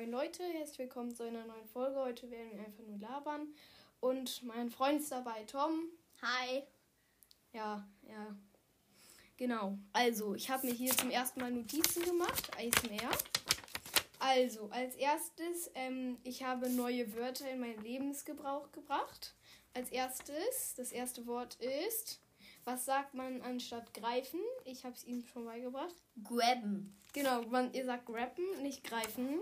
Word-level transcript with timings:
moin 0.00 0.12
Leute, 0.12 0.42
herzlich 0.44 0.78
willkommen 0.78 1.14
zu 1.14 1.24
einer 1.24 1.44
neuen 1.44 1.66
Folge. 1.66 2.00
Heute 2.00 2.30
werden 2.30 2.52
wir 2.52 2.60
einfach 2.60 2.82
nur 2.84 2.96
labern. 2.96 3.48
Und 4.00 4.42
mein 4.44 4.70
Freund 4.70 5.02
ist 5.02 5.12
dabei, 5.12 5.44
Tom. 5.44 5.90
Hi. 6.22 6.62
Ja, 7.52 7.86
ja. 8.08 8.34
Genau. 9.36 9.76
Also, 9.92 10.34
ich 10.34 10.48
habe 10.48 10.68
mir 10.68 10.72
hier 10.72 10.96
zum 10.96 11.10
ersten 11.10 11.40
Mal 11.40 11.50
Notizen 11.50 12.02
gemacht. 12.02 12.50
ASMR. 12.56 13.10
Also, 14.20 14.70
als 14.70 14.94
erstes, 14.94 15.70
ähm, 15.74 16.16
ich 16.24 16.44
habe 16.44 16.70
neue 16.70 17.14
Wörter 17.14 17.50
in 17.50 17.60
meinen 17.60 17.82
Lebensgebrauch 17.82 18.72
gebracht. 18.72 19.34
Als 19.74 19.90
erstes, 19.90 20.72
das 20.78 20.92
erste 20.92 21.26
Wort 21.26 21.56
ist, 21.56 22.22
was 22.64 22.86
sagt 22.86 23.12
man 23.12 23.42
anstatt 23.42 23.92
greifen? 23.92 24.40
Ich 24.64 24.86
habe 24.86 24.94
es 24.94 25.04
ihm 25.04 25.26
schon 25.26 25.44
beigebracht. 25.44 25.94
Grabben. 26.24 26.98
Genau, 27.12 27.42
man, 27.42 27.74
ihr 27.74 27.84
sagt 27.84 28.06
grabben, 28.06 28.62
nicht 28.62 28.82
greifen. 28.82 29.40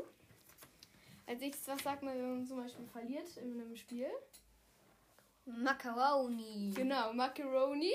Als 1.28 1.40
nächstes, 1.40 1.68
was 1.68 1.82
sagt 1.82 2.02
man, 2.02 2.16
wenn 2.16 2.36
man 2.38 2.46
zum 2.46 2.56
Beispiel 2.56 2.86
verliert 2.86 3.36
in 3.36 3.60
einem 3.60 3.76
Spiel? 3.76 4.08
Macaroni. 5.44 6.72
Genau, 6.74 7.12
Macaroni. 7.12 7.92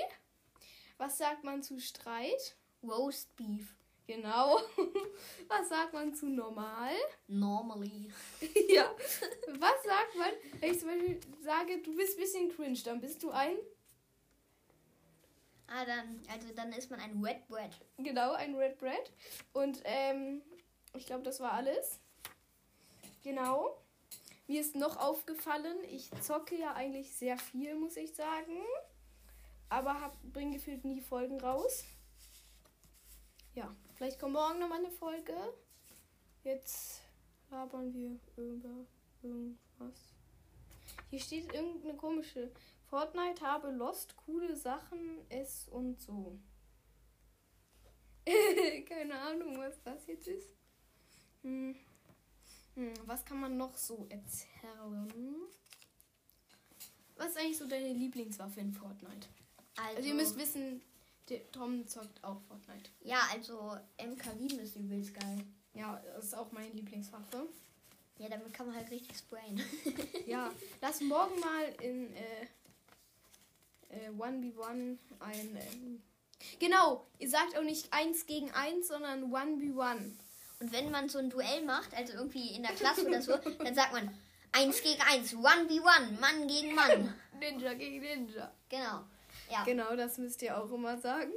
Was 0.98 1.18
sagt 1.18 1.42
man 1.42 1.60
zu 1.60 1.80
Streit? 1.80 2.56
Roast 2.84 3.34
Beef. 3.34 3.74
Genau. 4.06 4.60
Was 5.48 5.70
sagt 5.70 5.94
man 5.94 6.14
zu 6.14 6.26
normal? 6.26 6.92
Normally. 7.26 8.12
ja. 8.68 8.94
Was 9.58 9.82
sagt 9.82 10.14
man, 10.16 10.30
wenn 10.60 10.72
ich 10.72 10.78
zum 10.78 10.90
Beispiel 10.90 11.20
sage, 11.42 11.80
du 11.82 11.96
bist 11.96 12.18
ein 12.18 12.20
bisschen 12.20 12.54
cringe, 12.54 12.78
dann 12.84 13.00
bist 13.00 13.22
du 13.22 13.30
ein? 13.30 13.56
Ah, 15.66 15.86
dann, 15.86 16.22
also 16.30 16.52
dann 16.54 16.70
ist 16.72 16.90
man 16.90 17.00
ein 17.00 17.20
Wet 17.22 17.48
Bread. 17.48 17.72
Genau, 17.96 18.32
ein 18.34 18.54
Red 18.54 18.78
Bread. 18.78 19.10
Und 19.54 19.80
ähm, 19.84 20.42
ich 20.94 21.06
glaube, 21.06 21.22
das 21.22 21.40
war 21.40 21.52
alles. 21.52 21.98
Genau. 23.24 23.78
Mir 24.46 24.60
ist 24.60 24.76
noch 24.76 24.98
aufgefallen, 24.98 25.78
ich 25.90 26.10
zocke 26.20 26.56
ja 26.56 26.74
eigentlich 26.74 27.16
sehr 27.16 27.38
viel, 27.38 27.74
muss 27.74 27.96
ich 27.96 28.14
sagen. 28.14 28.62
Aber 29.70 29.98
hab, 29.98 30.22
bring 30.22 30.52
gefühlt 30.52 30.84
nie 30.84 31.00
Folgen 31.00 31.40
raus. 31.40 31.84
Ja, 33.54 33.74
vielleicht 33.94 34.20
kommt 34.20 34.34
morgen 34.34 34.58
nochmal 34.58 34.80
eine 34.80 34.90
Folge. 34.90 35.34
Jetzt 36.42 37.00
labern 37.50 37.94
wir 37.94 38.20
über 38.36 38.84
irgendwas. 39.22 39.98
Hier 41.08 41.20
steht 41.20 41.54
irgendeine 41.54 41.96
komische. 41.96 42.52
Fortnite 42.90 43.40
habe 43.40 43.70
Lost 43.70 44.14
coole 44.16 44.54
Sachen, 44.54 45.24
es 45.30 45.66
und 45.70 45.98
so. 45.98 46.38
Keine 48.86 49.18
Ahnung, 49.18 49.58
was 49.58 49.82
das 49.82 50.06
jetzt 50.06 50.28
ist. 50.28 50.50
Hm. 51.42 51.74
Hm, 52.74 52.92
was 53.06 53.24
kann 53.24 53.40
man 53.40 53.56
noch 53.56 53.76
so 53.76 54.06
erzählen? 54.08 55.12
Was 57.16 57.28
ist 57.30 57.38
eigentlich 57.38 57.58
so 57.58 57.66
deine 57.66 57.92
Lieblingswaffe 57.92 58.60
in 58.60 58.72
Fortnite? 58.72 59.28
Also, 59.76 59.96
Also 59.96 60.08
ihr 60.08 60.14
müsst 60.14 60.36
wissen, 60.36 60.82
der 61.28 61.50
Tom 61.52 61.86
zockt 61.86 62.22
auch 62.24 62.40
Fortnite. 62.42 62.90
Ja, 63.02 63.20
also 63.32 63.76
MK7 63.98 64.58
ist 64.58 64.76
übelst 64.76 65.14
geil. 65.14 65.44
Ja, 65.74 66.02
das 66.14 66.26
ist 66.26 66.34
auch 66.36 66.50
meine 66.52 66.70
Lieblingswaffe. 66.70 67.48
Ja, 68.18 68.28
damit 68.28 68.52
kann 68.52 68.66
man 68.66 68.76
halt 68.76 68.90
richtig 68.90 69.16
sprayen. 69.18 69.60
Ja, 70.26 70.52
lass 70.80 71.00
morgen 71.00 71.38
mal 71.40 71.64
in 71.80 72.12
äh, 72.14 72.46
äh, 73.90 74.10
1v1 74.10 74.98
ein. 75.20 75.56
Ähm, 75.72 76.02
genau, 76.58 77.06
ihr 77.18 77.28
sagt 77.28 77.56
auch 77.56 77.62
nicht 77.62 77.92
1 77.92 78.26
gegen 78.26 78.50
1, 78.50 78.88
sondern 78.88 79.32
1v1. 79.32 80.12
Und 80.64 80.72
wenn 80.72 80.90
man 80.90 81.10
so 81.10 81.18
ein 81.18 81.28
Duell 81.28 81.62
macht, 81.66 81.92
also 81.94 82.14
irgendwie 82.14 82.54
in 82.56 82.62
der 82.62 82.72
Klasse 82.72 83.06
oder 83.06 83.20
so, 83.20 83.36
dann 83.36 83.74
sagt 83.74 83.92
man 83.92 84.08
1 84.52 84.80
gegen 84.82 85.02
1, 85.02 85.34
1v1, 85.36 86.18
Mann 86.20 86.48
gegen 86.48 86.74
Mann. 86.74 87.12
Ninja 87.38 87.74
gegen 87.74 88.00
Ninja. 88.00 88.50
Genau. 88.70 89.04
Ja. 89.50 89.62
Genau, 89.64 89.94
das 89.94 90.16
müsst 90.16 90.40
ihr 90.40 90.56
auch 90.56 90.70
immer 90.72 90.96
sagen. 90.96 91.32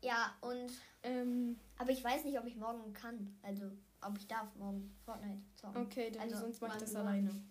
Ja, 0.00 0.34
und 0.40 0.72
Ähm, 1.02 1.58
aber 1.76 1.90
ich 1.90 2.02
weiß 2.02 2.24
nicht, 2.24 2.38
ob 2.38 2.46
ich 2.46 2.56
morgen 2.56 2.94
kann. 2.94 3.36
Also, 3.42 3.70
ob 4.00 4.16
ich 4.16 4.26
darf 4.26 4.48
morgen 4.56 4.90
Fortnite 5.04 5.42
zocken. 5.56 5.82
okay, 5.82 6.10
dann 6.10 6.22
Also, 6.22 6.38
sonst 6.38 6.62
mach 6.62 6.74
ich 6.74 6.80
das 6.80 6.94
1v1. 6.94 6.98
alleine. 6.98 7.42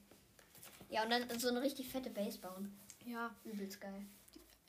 Ja, 0.90 1.04
und 1.04 1.12
dann 1.12 1.40
so 1.40 1.50
eine 1.50 1.62
richtig 1.62 1.90
fette 1.90 2.10
Base 2.10 2.40
bauen. 2.40 2.76
Ja, 3.06 3.36
Übelst 3.44 3.80
geil. 3.80 4.06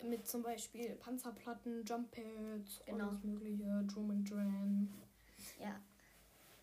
mit 0.03 0.29
zum 0.29 0.43
Beispiel 0.43 0.91
Panzerplatten, 0.97 1.83
Jump 1.87 2.11
Pads, 2.11 2.83
Genau. 2.85 3.09
alles 3.09 3.23
mögliche, 3.25 3.85
Drum 3.87 4.11
and 4.11 4.31
Dran. 4.31 4.93
Ja. 5.59 5.79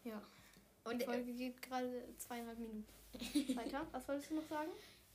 Ja. 0.07 0.21
Und 0.83 1.01
Die 1.01 1.05
Folge 1.05 1.33
geht 1.33 1.61
gerade 1.61 2.07
zweieinhalb 2.17 2.57
Minuten. 2.59 2.85
Weiter, 3.57 3.85
was 3.91 4.07
wolltest 4.07 4.31
du 4.31 4.35
noch 4.35 4.47
sagen? 4.47 4.69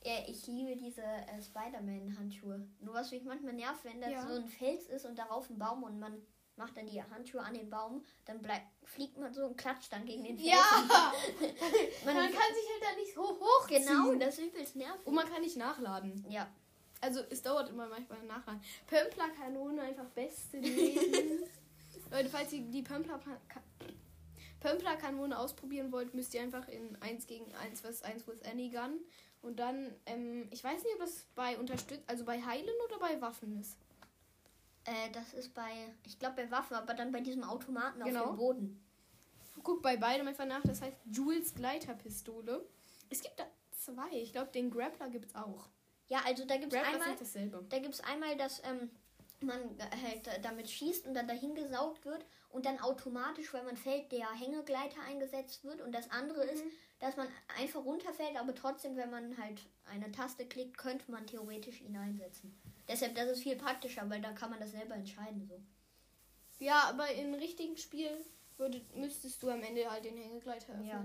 Ja, 0.04 0.14
ich 0.26 0.46
liebe 0.46 0.76
diese 0.76 1.02
äh, 1.02 1.40
Spider-Man-Handschuhe. 1.40 2.66
Nur 2.80 2.94
was 2.94 3.10
mich 3.12 3.24
manchmal 3.24 3.52
nervt, 3.54 3.84
wenn 3.84 4.00
da 4.00 4.08
Ja. 4.10 4.26
so 4.26 4.34
ein 4.34 4.48
Fels 4.48 4.86
ist 4.86 5.06
und 5.06 5.16
darauf 5.18 5.48
ein 5.48 5.58
Baum 5.58 5.84
und 5.84 5.98
man 6.00 6.20
macht 6.56 6.76
dann 6.76 6.86
die 6.86 7.02
Handschuhe 7.02 7.40
an 7.40 7.54
den 7.54 7.70
Baum, 7.70 8.04
dann 8.26 8.42
bleibt, 8.42 8.66
fliegt 8.84 9.16
man 9.16 9.32
so 9.32 9.46
und 9.46 9.56
klatscht 9.56 9.92
dann 9.92 10.04
gegen 10.04 10.24
den 10.24 10.36
Felsen. 10.36 10.52
man, 12.04 12.14
Man, 12.14 12.24
kann 12.24 12.32
sich 12.54 12.68
halt 12.68 12.82
da 12.82 12.96
nicht 13.00 13.14
so 13.14 13.22
hochziehen. 13.22 13.86
genau, 13.86 14.14
das 14.16 14.38
ist 14.38 14.46
übelst 14.48 14.76
nervig. 14.76 15.06
Und 15.06 15.14
man 15.14 15.26
kann 15.28 15.40
nicht 15.40 15.56
nachladen. 15.56 16.24
Ja, 16.28 16.50
Also 17.00 17.20
es 17.30 17.40
dauert 17.40 17.70
immer 17.70 17.86
manchmal 17.86 18.22
Nachladen. 18.24 18.60
Pömpler-Kanone, 18.86 19.80
einfach 19.82 20.08
beste 20.10 20.58
Leben. 20.58 21.44
Leute, 22.10 22.28
falls 22.28 22.52
ihr 22.52 22.60
die 22.62 22.82
Pömpler 22.82 23.18
Pömpler-Kanone 24.62 25.38
ausprobieren 25.38 25.92
wollt, 25.92 26.14
müsst 26.14 26.32
ihr 26.34 26.42
einfach 26.42 26.68
in 26.68 26.96
1 27.02 27.26
gegen 27.26 27.52
1 27.54 27.80
vs 27.80 28.02
1 28.02 28.26
with 28.26 28.42
any 28.50 28.70
gun. 28.70 29.00
Und 29.42 29.58
dann, 29.58 29.92
ähm, 30.06 30.46
ich 30.52 30.62
weiß 30.62 30.82
nicht, 30.84 30.92
ob 30.94 31.00
das 31.00 31.26
bei 31.34 31.58
unterstützt, 31.58 32.04
also 32.06 32.24
bei 32.24 32.40
Heilen 32.42 32.74
oder 32.86 32.98
bei 32.98 33.20
Waffen 33.20 33.58
ist. 33.60 33.76
äh, 34.84 35.10
das 35.12 35.32
ist 35.34 35.54
bei, 35.54 35.70
ich 36.04 36.18
glaube 36.18 36.36
bei 36.36 36.50
Waffen, 36.50 36.74
aber 36.74 36.94
dann 36.94 37.12
bei 37.12 37.20
diesem 37.20 37.44
Automaten 37.44 38.02
Genau. 38.02 38.22
auf 38.22 38.28
dem 38.30 38.36
Boden. 38.36 38.84
Guck 39.62 39.80
bei 39.82 39.96
beidem 39.96 40.26
einfach 40.26 40.46
nach, 40.46 40.62
das 40.62 40.80
heißt 40.82 40.96
Jules 41.12 41.54
Gleiterpistole. 41.54 42.64
Es 43.10 43.20
gibt 43.20 43.38
da 43.38 43.44
zwei. 43.78 44.10
Ich 44.12 44.32
glaube, 44.32 44.50
den 44.50 44.70
Grappler 44.70 45.08
gibt 45.08 45.26
es 45.26 45.34
auch. 45.36 45.68
Ja, 46.08 46.20
also 46.24 46.44
da 46.44 46.56
gibt 46.56 46.72
es 46.72 46.78
einmal, 46.80 47.16
da 47.68 47.78
gibt's 47.78 48.00
einmal, 48.00 48.36
dass 48.36 48.60
ähm, 48.64 48.90
man 49.42 49.58
halt 50.02 50.28
damit 50.42 50.70
schießt 50.70 51.06
und 51.06 51.14
dann 51.14 51.28
dahin 51.28 51.54
gesaugt 51.54 52.04
wird 52.04 52.24
und 52.50 52.66
dann 52.66 52.80
automatisch, 52.80 53.52
wenn 53.52 53.64
man 53.64 53.76
fällt, 53.76 54.12
der 54.12 54.30
Hängegleiter 54.30 55.00
eingesetzt 55.08 55.64
wird. 55.64 55.80
Und 55.80 55.92
das 55.92 56.10
andere 56.10 56.44
ist, 56.44 56.64
dass 57.00 57.16
man 57.16 57.26
einfach 57.58 57.84
runterfällt, 57.84 58.36
aber 58.36 58.54
trotzdem, 58.54 58.96
wenn 58.96 59.10
man 59.10 59.36
halt 59.38 59.60
eine 59.86 60.12
Taste 60.12 60.46
klickt, 60.46 60.78
könnte 60.78 61.10
man 61.10 61.26
theoretisch 61.26 61.80
ihn 61.80 61.96
einsetzen. 61.96 62.54
Deshalb, 62.88 63.14
das 63.14 63.28
ist 63.28 63.42
viel 63.42 63.56
praktischer, 63.56 64.08
weil 64.08 64.20
da 64.20 64.32
kann 64.32 64.50
man 64.50 64.60
das 64.60 64.72
selber 64.72 64.94
entscheiden. 64.94 65.46
So. 65.48 65.60
Ja, 66.64 66.84
aber 66.88 67.10
im 67.12 67.34
richtigen 67.34 67.76
Spiel 67.76 68.10
würdet, 68.62 68.96
müsstest 68.96 69.42
du 69.42 69.50
am 69.50 69.62
Ende 69.62 69.90
halt 69.90 70.04
den 70.04 70.16
Hängegleiter 70.16 70.72
öffnen. 70.72 70.86
Ja, 70.86 71.04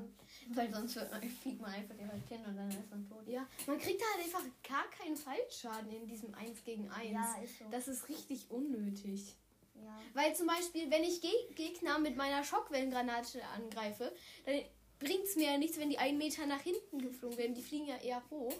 weil 0.54 0.72
sonst 0.72 0.96
wird 0.96 1.12
man, 1.12 1.22
fliegt 1.22 1.60
man 1.60 1.72
einfach 1.72 1.96
direkt 1.96 2.30
hin 2.30 2.46
und 2.46 2.56
dann 2.56 2.70
ist 2.70 2.90
man 2.90 3.08
tot. 3.10 3.28
Ja, 3.28 3.48
man 3.66 3.80
kriegt 3.80 4.02
halt 4.02 4.26
einfach 4.26 4.44
gar 4.68 4.90
keinen 4.92 5.16
Fallschaden 5.16 5.92
in 5.92 6.08
diesem 6.08 6.34
1 6.34 6.64
gegen 6.64 6.90
1. 6.90 7.12
Ja, 7.12 7.36
ist 7.44 7.60
so. 7.60 7.66
Das 7.72 7.88
ist 7.88 8.08
richtig 8.08 8.50
unnötig. 8.50 9.36
Ja. 9.76 10.00
Weil 10.14 10.36
zum 10.36 10.48
Beispiel, 10.48 10.90
wenn 10.90 11.04
ich 11.04 11.22
Ge 11.22 11.32
Gegner 11.56 12.00
mit 12.00 12.16
meiner 12.16 12.44
Schockwellengranate 12.44 13.44
angreife, 13.56 14.12
dann 14.46 14.62
bringt 15.00 15.26
es 15.26 15.36
mir 15.36 15.52
ja 15.52 15.58
nichts, 15.58 15.78
wenn 15.78 15.90
die 15.90 16.00
einen 16.00 16.18
Meter 16.18 16.46
nach 16.46 16.62
hinten 16.62 17.00
geflogen 17.00 17.38
werden. 17.38 17.54
Die 17.54 17.62
fliegen 17.62 17.88
ja 17.88 17.98
eher 17.98 18.24
hoch. 18.30 18.54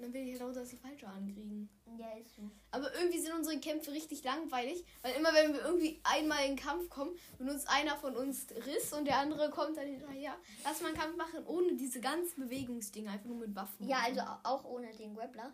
Und 0.00 0.06
dann 0.06 0.14
will 0.14 0.26
ich 0.28 0.40
halt 0.40 0.50
auch, 0.50 0.54
dass 0.54 0.70
sie 0.70 0.78
Fallschaden 0.78 1.26
kriegen. 1.34 1.68
ja, 1.98 2.10
ist 2.16 2.34
so. 2.36 2.50
Aber 2.70 2.90
irgendwie 2.94 3.18
sind 3.18 3.34
unsere 3.34 3.60
Kämpfe 3.60 3.92
richtig 3.92 4.24
langweilig, 4.24 4.82
weil 5.02 5.14
immer 5.14 5.28
wenn 5.34 5.52
wir 5.52 5.60
irgendwie 5.62 6.00
einmal 6.04 6.42
in 6.46 6.56
den 6.56 6.64
Kampf 6.64 6.88
kommen, 6.88 7.14
benutzt 7.36 7.68
einer 7.68 7.96
von 7.98 8.16
uns 8.16 8.46
Riss 8.66 8.94
und 8.94 9.04
der 9.04 9.18
andere 9.18 9.50
kommt 9.50 9.76
dann 9.76 9.86
hinterher. 9.86 10.34
Lass 10.64 10.80
mal 10.80 10.88
einen 10.88 10.96
Kampf 10.96 11.16
machen 11.18 11.44
ohne 11.46 11.74
diese 11.74 12.00
ganzen 12.00 12.44
Bewegungsdinge, 12.44 13.10
einfach 13.10 13.26
nur 13.26 13.36
mit 13.36 13.54
Waffen. 13.54 13.86
Ja, 13.86 13.98
also 14.04 14.20
au- 14.20 14.38
auch 14.44 14.64
ohne 14.64 14.90
den 14.94 15.14
Grappler. 15.14 15.52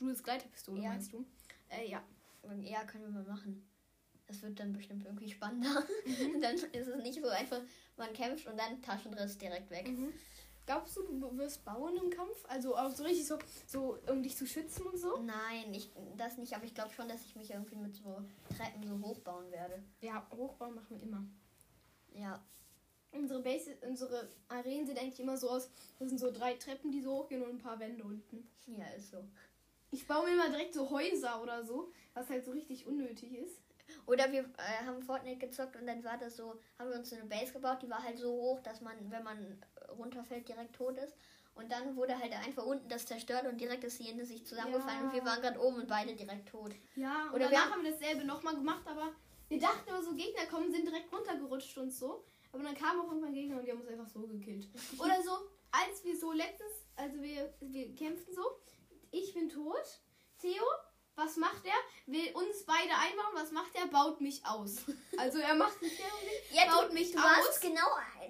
Jules 0.00 0.22
Gleiterpistole, 0.22 0.80
Ja. 0.82 0.88
meinst 0.90 1.12
du? 1.12 1.24
Äh, 1.68 1.88
ja. 1.88 2.02
Ja, 2.62 2.84
können 2.84 3.04
wir 3.04 3.10
mal 3.22 3.24
machen. 3.30 3.68
Das 4.26 4.40
wird 4.40 4.58
dann 4.58 4.72
bestimmt 4.72 5.04
irgendwie 5.04 5.30
spannender. 5.30 5.84
dann 6.40 6.54
ist 6.54 6.88
es 6.88 7.02
nicht 7.02 7.20
so 7.20 7.28
einfach, 7.28 7.60
man 7.98 8.10
kämpft 8.14 8.46
und 8.46 8.58
dann 8.58 8.80
Taschenriss 8.80 9.36
direkt 9.36 9.70
weg. 9.70 9.90
Glaubst 10.66 10.96
du, 10.96 11.02
du 11.02 11.36
wirst 11.36 11.64
bauen 11.64 11.96
im 11.96 12.08
Kampf? 12.08 12.44
Also 12.48 12.74
auch 12.76 12.90
so 12.90 13.04
richtig 13.04 13.26
so, 13.26 13.38
so 13.66 13.98
um 14.10 14.22
dich 14.22 14.36
zu 14.36 14.46
schützen 14.46 14.86
und 14.86 14.98
so? 14.98 15.18
Nein, 15.18 15.72
ich, 15.74 15.90
das 16.16 16.38
nicht, 16.38 16.54
aber 16.54 16.64
ich 16.64 16.74
glaube 16.74 16.92
schon, 16.92 17.08
dass 17.08 17.24
ich 17.26 17.36
mich 17.36 17.50
irgendwie 17.50 17.76
mit 17.76 17.94
so 17.94 18.24
Treppen 18.56 18.86
so 18.86 18.98
hochbauen 19.06 19.50
werde. 19.50 19.82
Ja, 20.00 20.26
Hochbauen 20.34 20.74
machen 20.74 20.96
wir 20.96 21.02
immer. 21.02 21.26
Ja. 22.14 22.42
Unsere 23.12 23.42
Base, 23.42 23.76
unsere 23.82 24.28
Arenen 24.48 24.86
sehen 24.86 24.98
eigentlich 24.98 25.20
immer 25.20 25.36
so 25.36 25.50
aus. 25.50 25.70
Das 25.98 26.08
sind 26.08 26.18
so 26.18 26.32
drei 26.32 26.54
Treppen, 26.54 26.90
die 26.90 27.02
so 27.02 27.12
hochgehen 27.12 27.42
und 27.42 27.50
ein 27.50 27.58
paar 27.58 27.78
Wände 27.78 28.02
unten. 28.02 28.48
Ja, 28.66 28.86
ist 28.96 29.10
so. 29.10 29.24
Ich 29.90 30.06
baue 30.08 30.26
mir 30.26 30.32
immer 30.32 30.48
direkt 30.48 30.74
so 30.74 30.90
Häuser 30.90 31.40
oder 31.42 31.64
so, 31.64 31.92
was 32.14 32.28
halt 32.28 32.44
so 32.44 32.50
richtig 32.50 32.86
unnötig 32.86 33.32
ist. 33.34 33.60
Oder 34.06 34.30
wir 34.32 34.40
äh, 34.40 34.84
haben 34.86 35.02
Fortnite 35.02 35.38
gezockt 35.46 35.76
und 35.76 35.86
dann 35.86 36.02
war 36.04 36.18
das 36.18 36.36
so, 36.36 36.58
haben 36.78 36.90
wir 36.90 36.96
uns 36.98 37.12
eine 37.12 37.24
Base 37.24 37.52
gebaut, 37.52 37.78
die 37.82 37.90
war 37.90 38.02
halt 38.02 38.18
so 38.18 38.30
hoch, 38.30 38.60
dass 38.60 38.80
man, 38.80 38.94
wenn 39.10 39.22
man 39.22 39.62
runterfällt, 39.98 40.48
direkt 40.48 40.74
tot 40.76 40.96
ist. 40.98 41.14
Und 41.54 41.70
dann 41.70 41.94
wurde 41.96 42.18
halt 42.18 42.32
einfach 42.32 42.66
unten 42.66 42.88
das 42.88 43.06
zerstört 43.06 43.46
und 43.46 43.60
direkt 43.60 43.84
ist 43.84 43.98
die 44.00 44.10
Ende 44.10 44.24
sich 44.26 44.44
zusammengefallen 44.44 45.00
Ja. 45.00 45.06
und 45.06 45.12
wir 45.14 45.24
waren 45.24 45.40
gerade 45.40 45.60
oben 45.60 45.76
und 45.82 45.88
beide 45.88 46.14
direkt 46.16 46.48
tot. 46.48 46.72
Ja, 46.96 47.26
und 47.28 47.34
Oder 47.34 47.50
wir 47.50 47.50
danach 47.50 47.70
haben- 47.72 47.84
wir 47.84 47.92
dasselbe 47.92 48.24
nochmal 48.24 48.54
gemacht, 48.56 48.82
aber 48.86 49.12
wir 49.48 49.60
dachten 49.60 49.88
immer 49.88 50.02
so, 50.02 50.14
Gegner 50.14 50.46
kommen, 50.46 50.72
sind 50.72 50.86
direkt 50.86 51.12
runtergerutscht 51.12 51.78
und 51.78 51.90
so. 51.92 52.24
Aber 52.52 52.62
dann 52.64 52.74
kamen 52.74 53.00
auch 53.00 53.06
irgendwann 53.08 53.32
Gegner 53.34 53.58
und 53.58 53.66
die 53.66 53.70
haben 53.70 53.80
uns 53.80 53.88
einfach 53.88 54.08
so 54.08 54.26
gekillt. 54.26 54.68
Oder 55.00 55.22
so, 55.22 55.30
als 55.70 56.02
wir 56.04 56.16
so 56.18 56.32
letztens, 56.32 56.72
also 56.96 57.20
wir, 57.22 57.52
wir 57.60 57.94
kämpfen 57.94 58.32
so, 58.34 58.42
ich 59.12 59.32
bin 59.34 59.48
tot, 59.48 60.00
Theo, 60.40 60.62
was 61.16 61.36
macht 61.36 61.64
er? 61.64 61.72
Will 62.12 62.32
uns 62.34 62.64
beide 62.66 62.90
einbauen, 62.90 63.34
was 63.34 63.50
macht 63.52 63.74
er? 63.74 63.86
Baut 63.86 64.20
mich 64.20 64.44
aus. 64.46 64.84
Also 65.16 65.38
er 65.38 65.54
macht 65.54 65.80
mich 65.80 65.98
Ja, 66.52 66.64
baut 66.70 66.90
du, 66.90 66.94
mich 66.94 67.12
du 67.12 67.18
aus. 67.18 67.24
warst 67.24 67.60
genau 67.62 67.86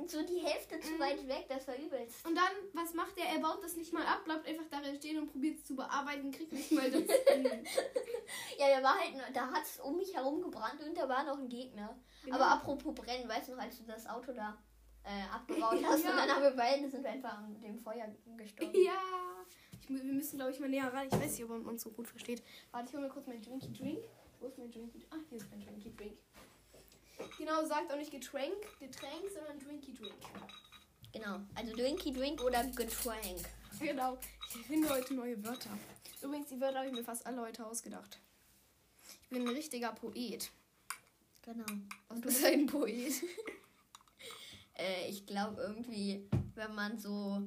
so 0.07 0.23
die 0.23 0.39
Hälfte 0.41 0.79
zu 0.81 0.93
Mhm. 0.93 0.99
weit 1.01 1.27
weg, 1.29 1.47
das 1.49 1.67
war 1.67 1.77
übelst. 1.77 2.27
Und 2.27 2.35
dann, 2.35 2.51
was 2.73 2.93
macht 2.95 3.17
er? 3.17 3.27
Er 3.27 3.39
baut 3.39 3.63
das 3.65 3.77
nicht 3.77 3.93
mal 3.93 4.05
ab, 4.07 4.25
bleibt 4.25 4.47
einfach 4.47 4.67
darin 4.71 4.97
stehen 4.97 5.19
und 5.19 5.31
probiert 5.33 5.59
es 5.59 5.65
zu 5.65 5.75
bearbeiten, 5.77 6.31
kriegt 6.31 6.53
nicht 6.53 6.73
mal 6.73 6.91
das. 6.91 7.03
Ja, 8.59 8.69
der 8.69 8.83
war 8.83 8.99
halt, 8.99 9.13
nur- 9.13 9.31
da 9.33 9.51
hat 9.51 9.63
es 9.65 9.81
um 9.81 9.97
mich 9.97 10.15
herum 10.15 10.41
gebrannt 10.43 10.81
und 10.83 10.97
da 10.97 11.09
war 11.09 11.25
noch 11.25 11.39
ein 11.39 11.49
Gegner. 11.49 11.97
Genau. 12.25 12.37
Aber 12.37 12.47
apropos 12.49 12.95
brennen, 12.95 13.29
weißt 13.29 13.49
du 13.49 13.53
noch, 13.55 13.63
als 13.63 13.77
du 13.79 13.85
das 13.85 14.07
Auto 14.07 14.33
da 14.33 14.57
äh, 15.05 15.23
abgebaut 15.35 15.79
hast 15.85 16.05
Ja. 16.05 16.11
und 16.11 16.17
dann 16.17 16.31
haben 16.31 16.43
wir 16.43 16.51
beide, 16.53 16.89
sind 16.89 17.03
wir 17.03 17.11
einfach 17.11 17.39
an 17.39 17.61
dem 17.61 17.79
Feuer 17.79 18.07
gestorben. 18.37 18.73
Ja. 18.83 19.01
Ich, 19.85 20.03
wir 20.03 20.13
müssen, 20.13 20.37
glaube 20.37 20.53
ich, 20.53 20.61
mal 20.61 20.69
näher 20.69 20.93
ran. 20.93 21.07
Ich 21.07 21.13
weiß 21.13 21.33
nicht, 21.33 21.45
ob 21.45 21.51
man 21.51 21.67
uns 21.67 21.83
so 21.83 21.91
gut 21.91 22.09
versteht. 22.09 22.43
Warte, 22.73 22.89
ich 22.89 22.95
hole 22.95 23.05
mir 23.05 23.11
kurz 23.11 23.27
mein 23.27 23.43
Drinky 23.43 23.73
Drink. 23.73 23.99
Wo 24.41 24.47
ist 24.47 24.59
mein 24.59 24.71
Drinky 24.71 24.99
Drink? 24.99 25.07
Ah, 25.11 25.17
hier 25.29 25.39
ist 25.39 25.51
mein 25.51 25.61
Drinky 25.65 25.91
Drink. 25.97 26.19
Genau, 27.39 27.65
sagt 27.65 27.93
auch 27.93 27.97
nicht 27.97 28.11
Getränk, 28.11 28.55
Getränk, 28.81 29.31
sondern 29.33 29.59
Drinky 29.59 29.95
Drink. 29.95 30.15
Genau, 31.13 31.41
also 31.55 31.73
Drinky 31.77 32.13
Drink 32.13 32.43
oder 32.43 32.65
Getränk. 32.65 33.49
Genau. 33.79 34.19
Ich 34.49 34.67
finde 34.67 34.89
heute 34.89 35.15
neue 35.15 35.43
Wörter. 35.45 35.71
Übrigens, 36.23 36.49
die 36.49 36.61
Wörter 36.61 36.79
habe 36.79 36.89
ich 36.89 36.95
mir 36.95 37.05
fast 37.05 37.27
alle 37.27 37.41
heute 37.41 37.67
ausgedacht. 37.67 38.19
Ich 39.23 39.29
bin 39.29 39.43
ein 39.43 39.55
richtiger 39.55 39.93
Poet. 39.93 40.51
Genau. 41.43 41.65
Und 42.09 42.25
du 42.25 42.29
bist 42.29 42.45
ein 42.45 42.67
Poet. 42.67 43.13
Äh, 44.77 45.09
ich 45.09 45.25
glaube 45.25 45.63
irgendwie, 45.63 46.29
wenn 46.57 46.75
man 46.75 46.99
so, 46.99 47.41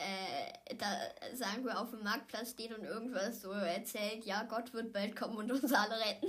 äh, 0.00 0.74
da 0.76 0.86
sagen 1.34 1.64
wir 1.64 1.78
auf 1.78 1.90
dem 1.90 2.02
Marktplatz 2.02 2.52
steht 2.52 2.76
und 2.76 2.84
irgendwas 2.84 3.42
so 3.42 3.50
erzählt, 3.52 4.24
ja, 4.24 4.44
Gott 4.44 4.72
wird 4.72 4.92
bald 4.92 5.14
kommen 5.14 5.36
und 5.36 5.52
uns 5.52 5.72
alle 5.72 6.00
retten. 6.00 6.28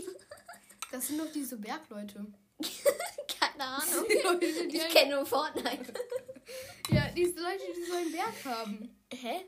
Das 0.91 1.07
sind 1.07 1.19
doch 1.19 1.31
diese 1.31 1.57
Bergleute. 1.57 2.25
Keine 3.39 3.63
Ahnung. 3.63 4.06
Die 4.09 4.21
Leute, 4.21 4.45
Ich 4.45 4.89
kenne 4.89 5.15
nur 5.15 5.25
Fortnite. 5.25 5.94
ja, 6.89 7.09
diese 7.15 7.39
Leute, 7.39 7.63
die 7.75 7.83
so 7.83 7.94
einen 7.94 8.12
Berg 8.12 8.45
haben. 8.45 8.95
Hä? 9.13 9.45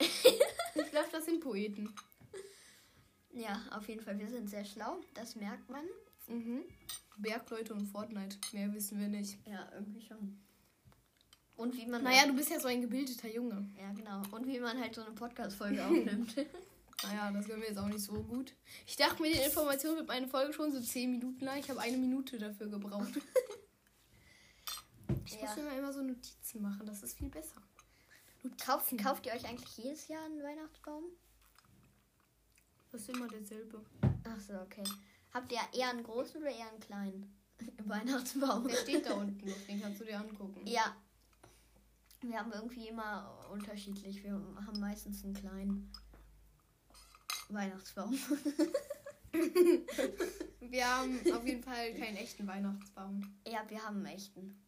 Ich 0.00 0.90
glaube, 0.90 1.08
das 1.12 1.26
sind 1.26 1.40
Poeten. 1.40 1.94
Ja, 3.32 3.62
auf 3.72 3.88
jeden 3.88 4.02
Fall, 4.02 4.18
wir 4.18 4.28
sind 4.28 4.48
sehr 4.48 4.64
schlau, 4.64 5.00
das 5.14 5.36
merkt 5.36 5.68
man. 5.68 5.84
Mhm. 6.26 6.64
Bergleute 7.18 7.74
und 7.74 7.86
Fortnite. 7.86 8.38
Mehr 8.52 8.72
wissen 8.72 8.98
wir 8.98 9.08
nicht. 9.08 9.38
Ja, 9.46 9.70
irgendwie 9.74 10.00
schon. 10.00 10.40
Und 11.60 11.76
wie 11.76 11.86
man. 11.86 12.02
Naja, 12.02 12.26
du 12.26 12.32
bist 12.34 12.48
ja 12.50 12.58
so 12.58 12.68
ein 12.68 12.80
gebildeter 12.80 13.28
Junge. 13.28 13.68
Ja, 13.78 13.92
genau. 13.92 14.22
Und 14.30 14.46
wie 14.46 14.58
man 14.58 14.78
halt 14.80 14.94
so 14.94 15.02
eine 15.02 15.12
Podcast-Folge 15.12 15.84
aufnimmt. 15.84 16.34
Naja, 17.02 17.32
das 17.32 17.46
können 17.46 17.62
wir 17.62 17.68
jetzt 17.68 17.78
auch 17.78 17.86
nicht 17.88 18.02
so 18.02 18.12
gut. 18.12 18.52
Ich 18.86 18.94
dachte, 18.94 19.22
mit 19.22 19.34
den 19.34 19.42
Informationen 19.42 19.96
wird 19.96 20.08
meine 20.08 20.28
Folge 20.28 20.52
schon 20.52 20.70
so 20.70 20.78
10 20.78 21.10
Minuten 21.12 21.42
lang. 21.42 21.58
Ich 21.58 21.70
habe 21.70 21.80
eine 21.80 21.96
Minute 21.96 22.38
dafür 22.38 22.66
gebraucht. 22.68 23.12
Ich 25.24 25.32
Ja. 25.34 25.40
muss 25.46 25.56
mir 25.56 25.62
mal 25.64 25.78
immer 25.78 25.92
so 25.92 26.02
Notizen 26.02 26.60
machen. 26.62 26.84
Das 26.86 27.02
ist 27.02 27.16
viel 27.16 27.28
besser. 27.30 27.60
Kauft, 28.64 28.96
kauft 28.98 29.26
ihr 29.26 29.32
euch 29.32 29.46
eigentlich 29.46 29.76
jedes 29.78 30.08
Jahr 30.08 30.24
einen 30.24 30.42
Weihnachtsbaum? 30.42 31.04
Das 32.92 33.00
ist 33.02 33.08
immer 33.10 33.28
derselbe. 33.28 33.80
Ach 34.24 34.40
so, 34.40 34.54
okay. 34.60 34.84
Habt 35.32 35.52
ihr 35.52 35.58
eher 35.72 35.90
einen 35.90 36.02
großen 36.02 36.40
oder 36.40 36.50
eher 36.50 36.68
einen 36.70 36.80
kleinen 36.80 37.34
Weihnachtsbaum? 37.84 38.66
Der 38.68 38.76
steht 38.76 39.06
da 39.06 39.14
unten. 39.14 39.52
Den 39.68 39.80
kannst 39.80 40.00
du 40.00 40.04
dir 40.04 40.18
angucken. 40.18 40.66
Ja. 40.66 40.96
Wir 42.22 42.38
haben 42.38 42.52
irgendwie 42.52 42.88
immer 42.88 43.48
unterschiedlich. 43.50 44.22
Wir 44.22 44.32
haben 44.32 44.80
meistens 44.80 45.24
einen 45.24 45.34
kleinen 45.34 45.90
Weihnachtsbaum. 47.48 48.18
Wir 50.60 50.86
haben 50.86 51.20
auf 51.32 51.46
jeden 51.46 51.62
Fall 51.62 51.94
keinen 51.94 52.16
echten 52.16 52.46
Weihnachtsbaum. 52.46 53.22
ja, 53.46 53.64
wir 53.68 53.84
haben 53.84 53.98
einen 53.98 54.16
echten. 54.16 54.60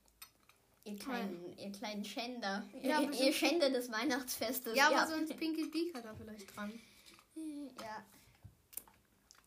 Ihr 0.84 0.96
kleinen, 0.96 1.56
ihr 1.58 1.70
kleinen 1.70 2.04
Schänder. 2.04 2.64
Ja, 2.82 3.00
ihr, 3.00 3.32
Schänder 3.32 3.70
des 3.70 3.90
Weihnachtsfestes. 3.90 4.76
Ja, 4.76 4.86
aber 4.86 4.96
ja. 4.96 5.06
sonst 5.06 5.36
Pinky 5.36 5.66
Beaker 5.66 6.02
da 6.02 6.14
vielleicht 6.14 6.56
dran. 6.56 6.72
ja. 7.80 8.04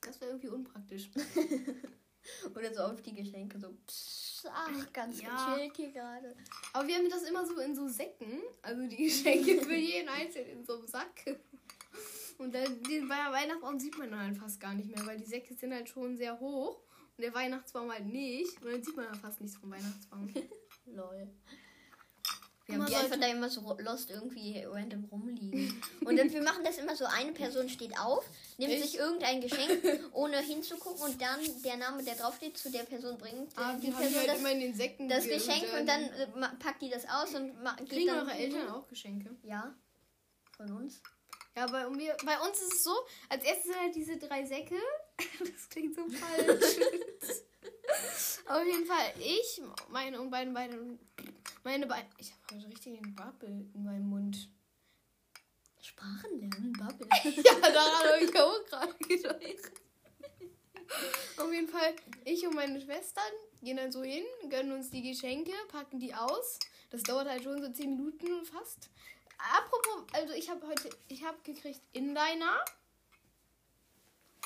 Das 0.02 0.22
wäre 0.22 0.32
irgendwie 0.32 0.50
unpraktisch. 0.50 1.10
Oder 2.56 2.74
so 2.74 2.82
auf 2.82 3.02
die 3.02 3.14
Geschenke 3.14 3.60
so. 3.60 3.70
Pss, 3.88 4.46
ach, 4.52 4.94
ganz 4.94 5.22
Ja. 5.22 5.54
gechillt 5.56 5.76
hier 5.78 5.92
gerade. 5.92 6.36
Aber 6.74 6.88
wir 6.88 6.96
haben 6.96 7.10
das 7.10 7.24
immer 7.24 7.46
so 7.46 7.58
in 7.60 7.76
so 7.76 7.88
Säcken. 7.88 8.42
Also 8.62 8.88
die 8.88 8.96
Geschenke 9.06 9.62
für 9.62 9.76
jeden 9.76 10.10
Einzelnen 10.10 10.60
in 10.60 10.66
so 10.66 10.78
einem 10.78 10.88
Sack. 10.88 11.38
Und 12.38 12.54
dann, 12.54 12.84
den 12.84 13.08
Wei- 13.10 13.32
Weihnachtsbaum 13.32 13.80
sieht 13.80 13.98
man 13.98 14.12
dann 14.12 14.20
halt 14.20 14.38
fast 14.38 14.60
gar 14.60 14.74
nicht 14.74 14.94
mehr, 14.94 15.06
weil 15.06 15.18
die 15.18 15.26
Säcke 15.26 15.54
sind 15.56 15.74
halt 15.74 15.88
schon 15.88 16.18
sehr 16.18 16.40
hoch. 16.40 16.78
Und 17.18 17.22
der 17.24 17.34
Weihnachtsbaum 17.34 17.90
halt 17.92 18.06
nicht. 18.08 18.62
Und 18.62 18.72
dann 18.74 18.84
sieht 18.84 18.96
man 18.96 19.06
dann 19.06 19.16
fast 19.16 19.40
nichts 19.40 19.56
vom 19.58 19.72
Weihnachtsbaum. 19.72 20.28
Lol. 20.88 21.30
Wir 22.68 22.78
Man 22.80 22.88
haben 22.88 22.92
die 22.92 22.96
einfach 22.98 23.20
da 23.20 23.28
immer 23.28 23.48
so 23.50 23.78
lost 23.80 24.10
irgendwie 24.10 24.64
random 24.66 25.06
rumliegen. 25.06 25.82
Und 26.04 26.18
dann, 26.18 26.32
wir 26.34 26.42
machen 26.42 26.64
das 26.64 26.78
immer 26.80 26.96
so, 26.96 27.06
eine 27.06 27.32
Person 27.32 27.70
steht 27.70 27.98
auf, 28.00 28.26
nimmt 28.58 28.74
Ich? 28.74 28.82
sich 28.84 28.98
irgendein 28.98 29.42
Geschenk, 29.42 30.10
ohne 30.14 30.38
hinzugucken 30.40 31.02
und 31.02 31.22
dann 31.22 31.40
der 31.64 31.78
Name, 31.78 32.04
der 32.04 32.16
draufsteht, 32.16 32.58
zu 32.58 32.72
der 32.72 32.84
Person 32.84 33.18
bringt. 33.18 33.52
Ah, 33.58 33.74
äh, 33.74 33.80
die 33.80 33.88
die 33.88 33.92
Person 33.92 34.16
halt 34.16 34.28
das, 34.30 34.40
immer 34.40 34.52
in 34.52 34.60
den 34.60 34.76
Säcken. 34.76 35.10
das 35.10 35.24
ge- 35.26 35.34
Geschenk 35.38 35.66
und 35.80 35.86
dann 35.88 36.02
äh, 36.04 36.28
ma- 36.36 36.54
packt 36.60 36.82
die 36.82 36.90
das 36.90 37.08
aus 37.10 37.34
und 37.36 37.54
geht 37.80 37.90
Kriegen 37.90 38.08
dann... 38.08 38.28
eure 38.28 38.34
Eltern 38.38 38.70
auch 38.70 38.88
Geschenke? 38.88 39.36
Ja, 39.44 39.74
von 40.58 40.72
uns. 40.78 41.02
Ja, 41.58 41.68
bei, 41.68 41.86
wir, 41.98 42.18
bei 42.26 42.38
uns 42.42 42.60
ist 42.62 42.74
es 42.74 42.84
so, 42.84 42.92
als 43.30 43.44
erstes 43.46 43.66
sind 43.72 43.80
halt 43.80 43.96
diese 43.96 44.18
drei 44.18 44.46
Säcke. 44.46 44.76
Das 45.40 45.70
klingt 45.70 45.96
so 45.96 46.06
falsch. 46.10 46.78
Auf 48.48 48.66
jeden 48.66 48.86
Fall 48.86 49.14
ich, 49.20 49.62
meine 49.90 50.20
und 50.20 50.30
beiden 50.30 50.54
beiden. 50.54 51.00
Meine 51.64 51.88
beiden. 51.88 52.10
Ich 52.18 52.32
habe 52.32 52.56
heute 52.62 52.68
richtig 52.70 52.98
einen 53.02 53.16
Bubble 53.16 53.66
in 53.74 53.84
meinem 53.84 54.08
Mund. 54.10 54.50
Sprachen 55.96 56.40
lernen, 56.40 56.74
Bubble. 56.74 57.08
Ja, 57.44 57.60
daran 57.60 58.12
habe 58.12 58.24
ich 58.24 58.40
auch 58.40 58.66
gerade 58.66 58.94
gedacht. 58.96 59.72
Auf 61.38 61.52
jeden 61.52 61.68
Fall, 61.68 61.96
ich 62.26 62.46
und 62.46 62.56
meine 62.56 62.80
Schwestern 62.82 63.24
gehen 63.62 63.78
dann 63.78 63.92
so 63.92 64.04
hin, 64.04 64.24
gönnen 64.50 64.74
uns 64.74 64.90
die 64.90 65.02
Geschenke, 65.02 65.52
packen 65.70 66.00
die 66.00 66.14
aus. 66.14 66.60
Das 66.90 67.04
dauert 67.04 67.28
halt 67.28 67.44
schon 67.44 67.62
so 67.62 67.72
10 67.72 67.90
Minuten 67.92 68.46
fast. 68.46 68.90
Apropos, 69.38 70.06
also 70.14 70.34
ich 70.34 70.50
habe 70.50 70.66
heute, 70.68 70.90
ich 71.08 71.24
habe 71.24 71.38
gekriegt 71.44 71.82
in 71.94 72.14
deiner 72.14 72.64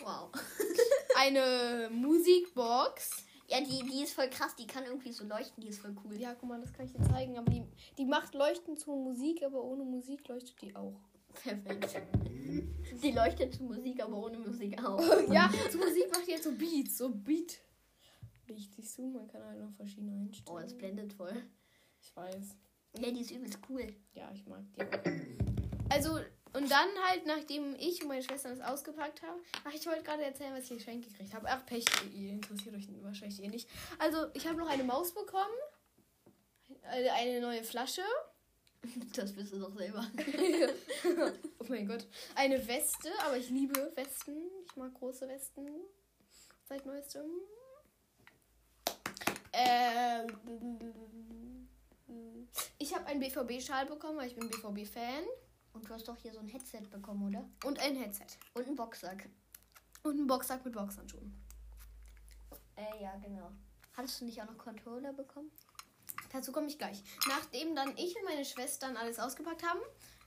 wow. 0.01 0.31
eine 1.15 1.89
Musikbox. 1.91 3.25
Ja, 3.47 3.59
die, 3.61 3.83
die 3.89 4.03
ist 4.03 4.13
voll 4.13 4.29
krass, 4.29 4.55
die 4.55 4.67
kann 4.67 4.85
irgendwie 4.85 5.11
so 5.11 5.25
leuchten, 5.25 5.61
die 5.61 5.69
ist 5.69 5.81
voll 5.81 5.95
cool. 6.03 6.15
Ja, 6.15 6.35
guck 6.35 6.49
mal, 6.49 6.61
das 6.61 6.71
kann 6.71 6.85
ich 6.85 6.93
dir 6.93 7.03
zeigen. 7.11 7.37
Aber 7.37 7.49
die, 7.49 7.63
die 7.97 8.05
macht 8.05 8.35
Leuchten 8.35 8.77
zur 8.77 8.95
Musik, 8.95 9.41
aber 9.43 9.63
ohne 9.63 9.83
Musik 9.83 10.27
leuchtet 10.27 10.61
die 10.61 10.75
auch. 10.75 11.08
Perfekt. 11.41 12.01
Die 13.03 13.11
leuchtet 13.11 13.53
zu 13.53 13.63
Musik, 13.63 14.03
aber 14.03 14.17
ohne 14.17 14.39
Musik 14.39 14.83
auch. 14.83 14.99
ja, 15.31 15.49
zur 15.71 15.79
Musik 15.85 16.11
macht 16.11 16.27
die 16.27 16.31
jetzt 16.31 16.43
so 16.43 16.51
Beats, 16.51 16.97
so 16.97 17.09
Beat. 17.09 17.59
Licht 18.47 18.73
siehst 18.75 18.97
du, 18.97 19.07
man 19.07 19.27
kann 19.27 19.43
halt 19.43 19.59
noch 19.59 19.71
verschiedene 19.73 20.11
einstellen. 20.11 20.57
Oh, 20.57 20.59
das 20.59 20.77
blendet 20.77 21.13
voll. 21.13 21.43
Ich 22.01 22.15
weiß. 22.15 22.55
Ja, 22.99 23.11
die 23.11 23.21
ist 23.21 23.31
übelst 23.31 23.59
cool. 23.69 23.87
Ja, 24.13 24.29
ich 24.33 24.45
mag 24.47 24.63
die. 24.73 24.81
Also, 25.89 26.19
und 26.53 26.69
dann 26.69 26.87
halt, 27.07 27.25
nachdem 27.25 27.75
ich 27.75 28.01
und 28.01 28.07
meine 28.07 28.23
Schwestern 28.23 28.57
das 28.57 28.67
ausgepackt 28.67 29.21
haben, 29.21 29.39
ach, 29.65 29.73
ich 29.73 29.85
wollte 29.85 30.03
gerade 30.03 30.23
erzählen, 30.23 30.53
was 30.53 30.63
ich 30.63 30.77
geschenkt 30.77 31.07
gekriegt 31.07 31.33
habe. 31.33 31.47
Ach, 31.47 31.65
Pech, 31.65 31.85
ihr 32.13 32.31
interessiert 32.31 32.75
euch 32.75 32.87
wahrscheinlich 33.03 33.43
eh 33.43 33.47
nicht. 33.47 33.69
Also, 33.99 34.27
ich 34.33 34.47
habe 34.47 34.57
noch 34.57 34.69
eine 34.69 34.83
Maus 34.83 35.13
bekommen, 35.13 35.53
eine 36.83 37.39
neue 37.39 37.63
Flasche, 37.63 38.01
Das 39.13 39.33
bist 39.33 39.53
du 39.53 39.59
doch 39.59 39.75
selber. 39.75 40.05
oh 41.59 41.65
mein 41.67 41.87
Gott, 41.87 42.07
eine 42.35 42.65
Weste, 42.67 43.09
aber 43.25 43.37
ich 43.37 43.49
liebe 43.49 43.91
Westen. 43.95 44.37
Ich 44.65 44.75
mag 44.75 44.93
große 44.93 45.27
Westen 45.27 45.67
seit 46.67 46.85
neuestem. 46.85 47.25
Ähm, 49.51 50.27
ich 52.77 52.95
habe 52.95 53.05
einen 53.07 53.19
BVB-Schal 53.19 53.85
bekommen, 53.85 54.17
weil 54.17 54.27
ich 54.27 54.35
bin 54.35 54.49
BVB-Fan. 54.49 55.23
Und 55.73 55.87
du 55.87 55.93
hast 55.93 56.07
doch 56.07 56.17
hier 56.17 56.33
so 56.33 56.39
ein 56.39 56.47
Headset 56.47 56.81
bekommen, 56.89 57.27
oder? 57.27 57.47
Und 57.65 57.79
ein 57.79 57.95
Headset. 57.95 58.25
Und 58.53 58.67
einen 58.67 58.75
Boxsack. 58.75 59.29
Und 60.03 60.13
einen 60.13 60.27
Boxsack 60.27 60.63
mit 60.65 60.73
Boxhandschuhen. 60.73 61.33
Äh, 62.75 63.03
ja, 63.03 63.15
genau. 63.17 63.51
Hattest 63.93 64.21
du 64.21 64.25
nicht 64.25 64.41
auch 64.41 64.45
noch 64.45 64.57
Controller 64.57 65.13
bekommen? 65.13 65.51
Dazu 66.31 66.51
komme 66.51 66.67
ich 66.67 66.77
gleich. 66.77 67.03
Nachdem 67.27 67.75
dann 67.75 67.97
ich 67.97 68.15
und 68.15 68.25
meine 68.25 68.45
Schwestern 68.45 68.97
alles 68.97 69.19
ausgepackt 69.19 69.63
haben, 69.63 69.79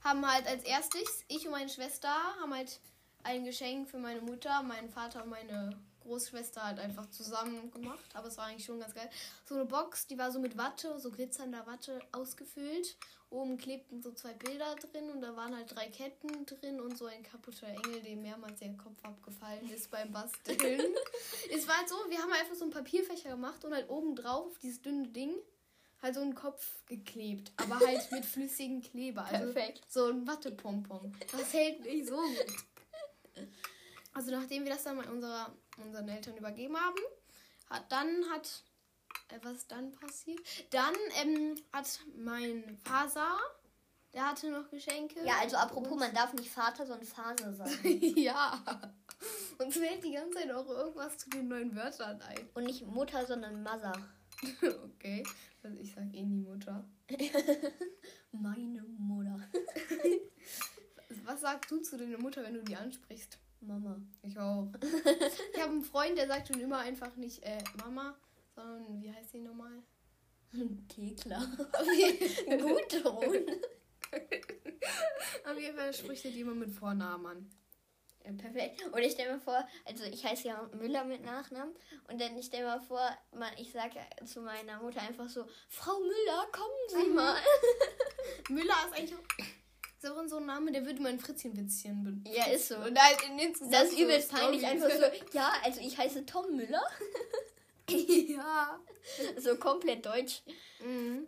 haben 0.03 0.31
halt 0.31 0.47
als 0.47 0.65
erstes, 0.65 1.25
ich 1.29 1.47
und 1.47 1.53
meine 1.53 1.69
Schwester 1.69 2.13
haben 2.41 2.55
halt 2.55 2.81
ein 3.23 3.45
Geschenk 3.45 3.89
für 3.89 3.99
meine 3.99 4.21
Mutter, 4.21 4.63
meinen 4.63 4.89
Vater 4.89 5.23
und 5.23 5.31
meine 5.31 5.79
Großschwester 6.03 6.65
halt 6.65 6.79
einfach 6.79 7.09
zusammen 7.11 7.71
gemacht. 7.71 8.05
Aber 8.15 8.29
es 8.29 8.37
war 8.37 8.47
eigentlich 8.47 8.65
schon 8.65 8.81
ganz 8.81 8.95
geil. 8.95 9.09
So 9.45 9.55
eine 9.55 9.65
Box, 9.65 10.07
die 10.07 10.19
war 10.19 10.33
so 10.33 10.41
mit 10.41 10.59
Watte, 10.59 10.99
so 10.99 11.11
glitzernder 11.11 11.67
Watte 11.67 12.01
ausgefüllt. 12.11 12.97
Oben 13.31 13.57
klebten 13.57 14.03
so 14.03 14.13
zwei 14.13 14.35
Bilder 14.35 14.75
drin 14.75 15.11
und 15.11 15.23
da 15.23 15.35
waren 15.37 15.57
halt 15.57 15.75
drei 15.75 15.87
Ketten 15.89 16.45
drin 16.45 16.81
und 16.81 16.99
so 16.99 17.07
ein 17.07 17.23
kaputter 17.23 17.67
Engel, 17.69 18.03
dem 18.03 18.21
mehrmals 18.21 18.59
der 18.59 18.77
Kopf 18.77 19.03
abgefallen 19.03 19.71
ist 19.71 19.91
beim 19.91 20.13
Basteln. 20.13 20.59
es 21.55 21.67
war 21.67 21.79
halt 21.79 21.89
so, 21.89 21.95
wir 22.09 22.19
haben 22.19 22.33
einfach 22.33 22.55
so 22.55 22.65
einen 22.65 22.73
Papierfächer 22.73 23.31
gemacht 23.31 23.65
und 23.65 23.73
halt 23.73 23.89
oben 23.89 24.17
drauf 24.17 24.49
auf 24.49 24.59
dieses 24.59 24.83
dünne 24.83 25.09
Ding 25.09 25.35
halt 26.03 26.15
so 26.15 26.21
einen 26.21 26.35
Kopf 26.35 26.85
geklebt, 26.87 27.53
aber 27.57 27.79
halt 27.79 28.11
mit 28.11 28.25
flüssigem 28.27 28.83
Kleber. 28.83 29.25
Also 29.25 29.53
Perfekt. 29.53 29.85
So 29.89 30.07
ein 30.07 30.27
Wattepompon. 30.27 31.17
Das 31.31 31.53
hält 31.53 31.81
nicht 31.81 32.09
so 32.09 32.17
gut. 32.17 33.47
Also 34.13 34.31
nachdem 34.31 34.65
wir 34.65 34.73
das 34.73 34.83
dann 34.83 34.97
mal 34.97 35.09
unserer, 35.09 35.55
unseren 35.79 36.09
Eltern 36.09 36.37
übergeben 36.37 36.77
haben, 36.77 36.99
hat 37.71 37.91
dann 37.91 38.29
hat 38.31 38.63
äh, 39.29 39.39
was 39.43 39.67
dann 39.67 39.93
passiert? 39.93 40.41
Dann 40.71 40.95
ähm, 41.23 41.55
hat 41.73 42.01
mein 42.17 42.79
Vater, 42.85 43.39
der 44.13 44.29
hatte 44.29 44.51
noch 44.51 44.69
Geschenke. 44.71 45.25
Ja, 45.25 45.39
also 45.41 45.57
apropos, 45.57 45.99
man 45.99 46.15
darf 46.15 46.33
nicht 46.35 46.51
Vater, 46.51 46.87
sondern 46.87 47.07
Phase 47.07 47.55
sagen. 47.55 48.01
ja. 48.17 48.63
Uns 49.59 49.77
fällt 49.77 50.05
die 50.05 50.13
ganze 50.13 50.39
Zeit 50.39 50.53
auch 50.53 50.69
irgendwas 50.69 51.17
zu 51.17 51.31
den 51.31 51.49
neuen 51.49 51.75
Wörtern 51.75 52.21
ein. 52.23 52.49
Und 52.55 52.65
nicht 52.65 52.87
Mutter, 52.87 53.25
sondern 53.27 53.63
Mother. 53.63 53.93
okay. 54.85 55.25
Also 55.63 55.79
ich 55.79 55.93
sag 55.93 56.13
eh 56.15 56.25
nie 56.25 56.41
Mutter. 56.41 56.85
Meine 58.33 58.83
Mutter. 58.99 59.39
Was 61.25 61.41
sagst 61.41 61.71
du 61.71 61.79
zu 61.79 61.97
deiner 61.97 62.19
Mutter, 62.19 62.43
wenn 62.43 62.55
du 62.55 62.63
die 62.63 62.75
ansprichst? 62.75 63.39
Mama. 63.61 64.01
Ich 64.23 64.37
auch. 64.39 64.73
ich 65.55 65.61
habe 65.61 65.71
einen 65.71 65.85
Freund, 65.85 66.19
der 66.19 66.27
sagt 66.27 66.49
schon 66.49 66.61
immer 66.61 66.79
einfach 66.79 67.15
nicht 67.17 67.45
äh, 67.45 67.63
Mama, 67.79 68.17
sondern 68.57 69.01
wie 69.01 69.13
heißt 69.13 69.31
sie 69.31 69.41
nochmal? 69.41 69.83
Thekla. 70.89 71.39
Gut. 72.61 73.07
Auf 75.47 75.59
jeden 75.59 75.77
Fall 75.77 75.95
spricht 75.95 76.25
er 76.25 76.33
die 76.33 76.41
immer 76.41 76.55
mit 76.55 76.73
Vornamen 76.73 77.27
an. 77.27 77.51
Ja, 78.25 78.33
perfekt. 78.33 78.85
Und 78.93 78.99
ich 79.03 79.13
stelle 79.13 79.33
mir 79.35 79.41
vor, 79.41 79.67
also 79.85 80.05
ich 80.05 80.25
heiße 80.25 80.47
ja 80.49 80.63
Müller 80.75 81.05
mit 81.05 81.25
Nachnamen. 81.25 81.75
Und 82.09 82.21
dann 82.21 82.37
ich 82.39 82.47
stelle 82.47 82.65
mir 82.67 82.81
vor, 82.81 83.01
man, 83.35 83.53
ich 83.59 83.73
sage 83.73 83.99
zu 84.25 84.41
meiner 84.43 84.81
Mutter 84.81 85.01
einfach 85.03 85.29
so, 85.29 85.45
Frau 85.69 85.99
Müller, 85.99 86.47
kommen 86.53 86.89
Sie 86.89 87.09
Mhm. 87.09 87.15
mal. 87.15 87.37
Müller 88.49 88.75
ist 88.87 88.99
eigentlich 88.99 89.15
auch, 89.17 89.45
ist 90.03 90.11
auch 90.11 90.29
so 90.29 90.37
ein 90.37 90.47
Name, 90.47 90.71
der 90.73 90.87
würde 90.87 91.03
mein 91.03 91.19
Fritzchen-Witzchen 91.19 92.05
benutzen. 92.05 92.33
Ja, 92.33 92.47
ist 92.47 92.69
so. 92.69 92.77
Und 92.77 92.97
halt 93.01 93.23
in 93.29 93.39
den 93.39 93.71
Das 93.71 93.89
ist 93.91 93.99
übelst 93.99 94.31
peinlich, 94.31 94.65
einfach 94.65 94.91
so, 94.91 95.03
ja, 95.33 95.53
also 95.65 95.81
ich 95.81 95.99
heiße 95.99 96.25
Tom 96.27 96.55
Müller. 96.57 96.83
ja. 97.89 98.81
So 99.39 99.57
komplett 99.57 100.07
deutsch. 100.07 100.43
Mhm. 100.85 101.27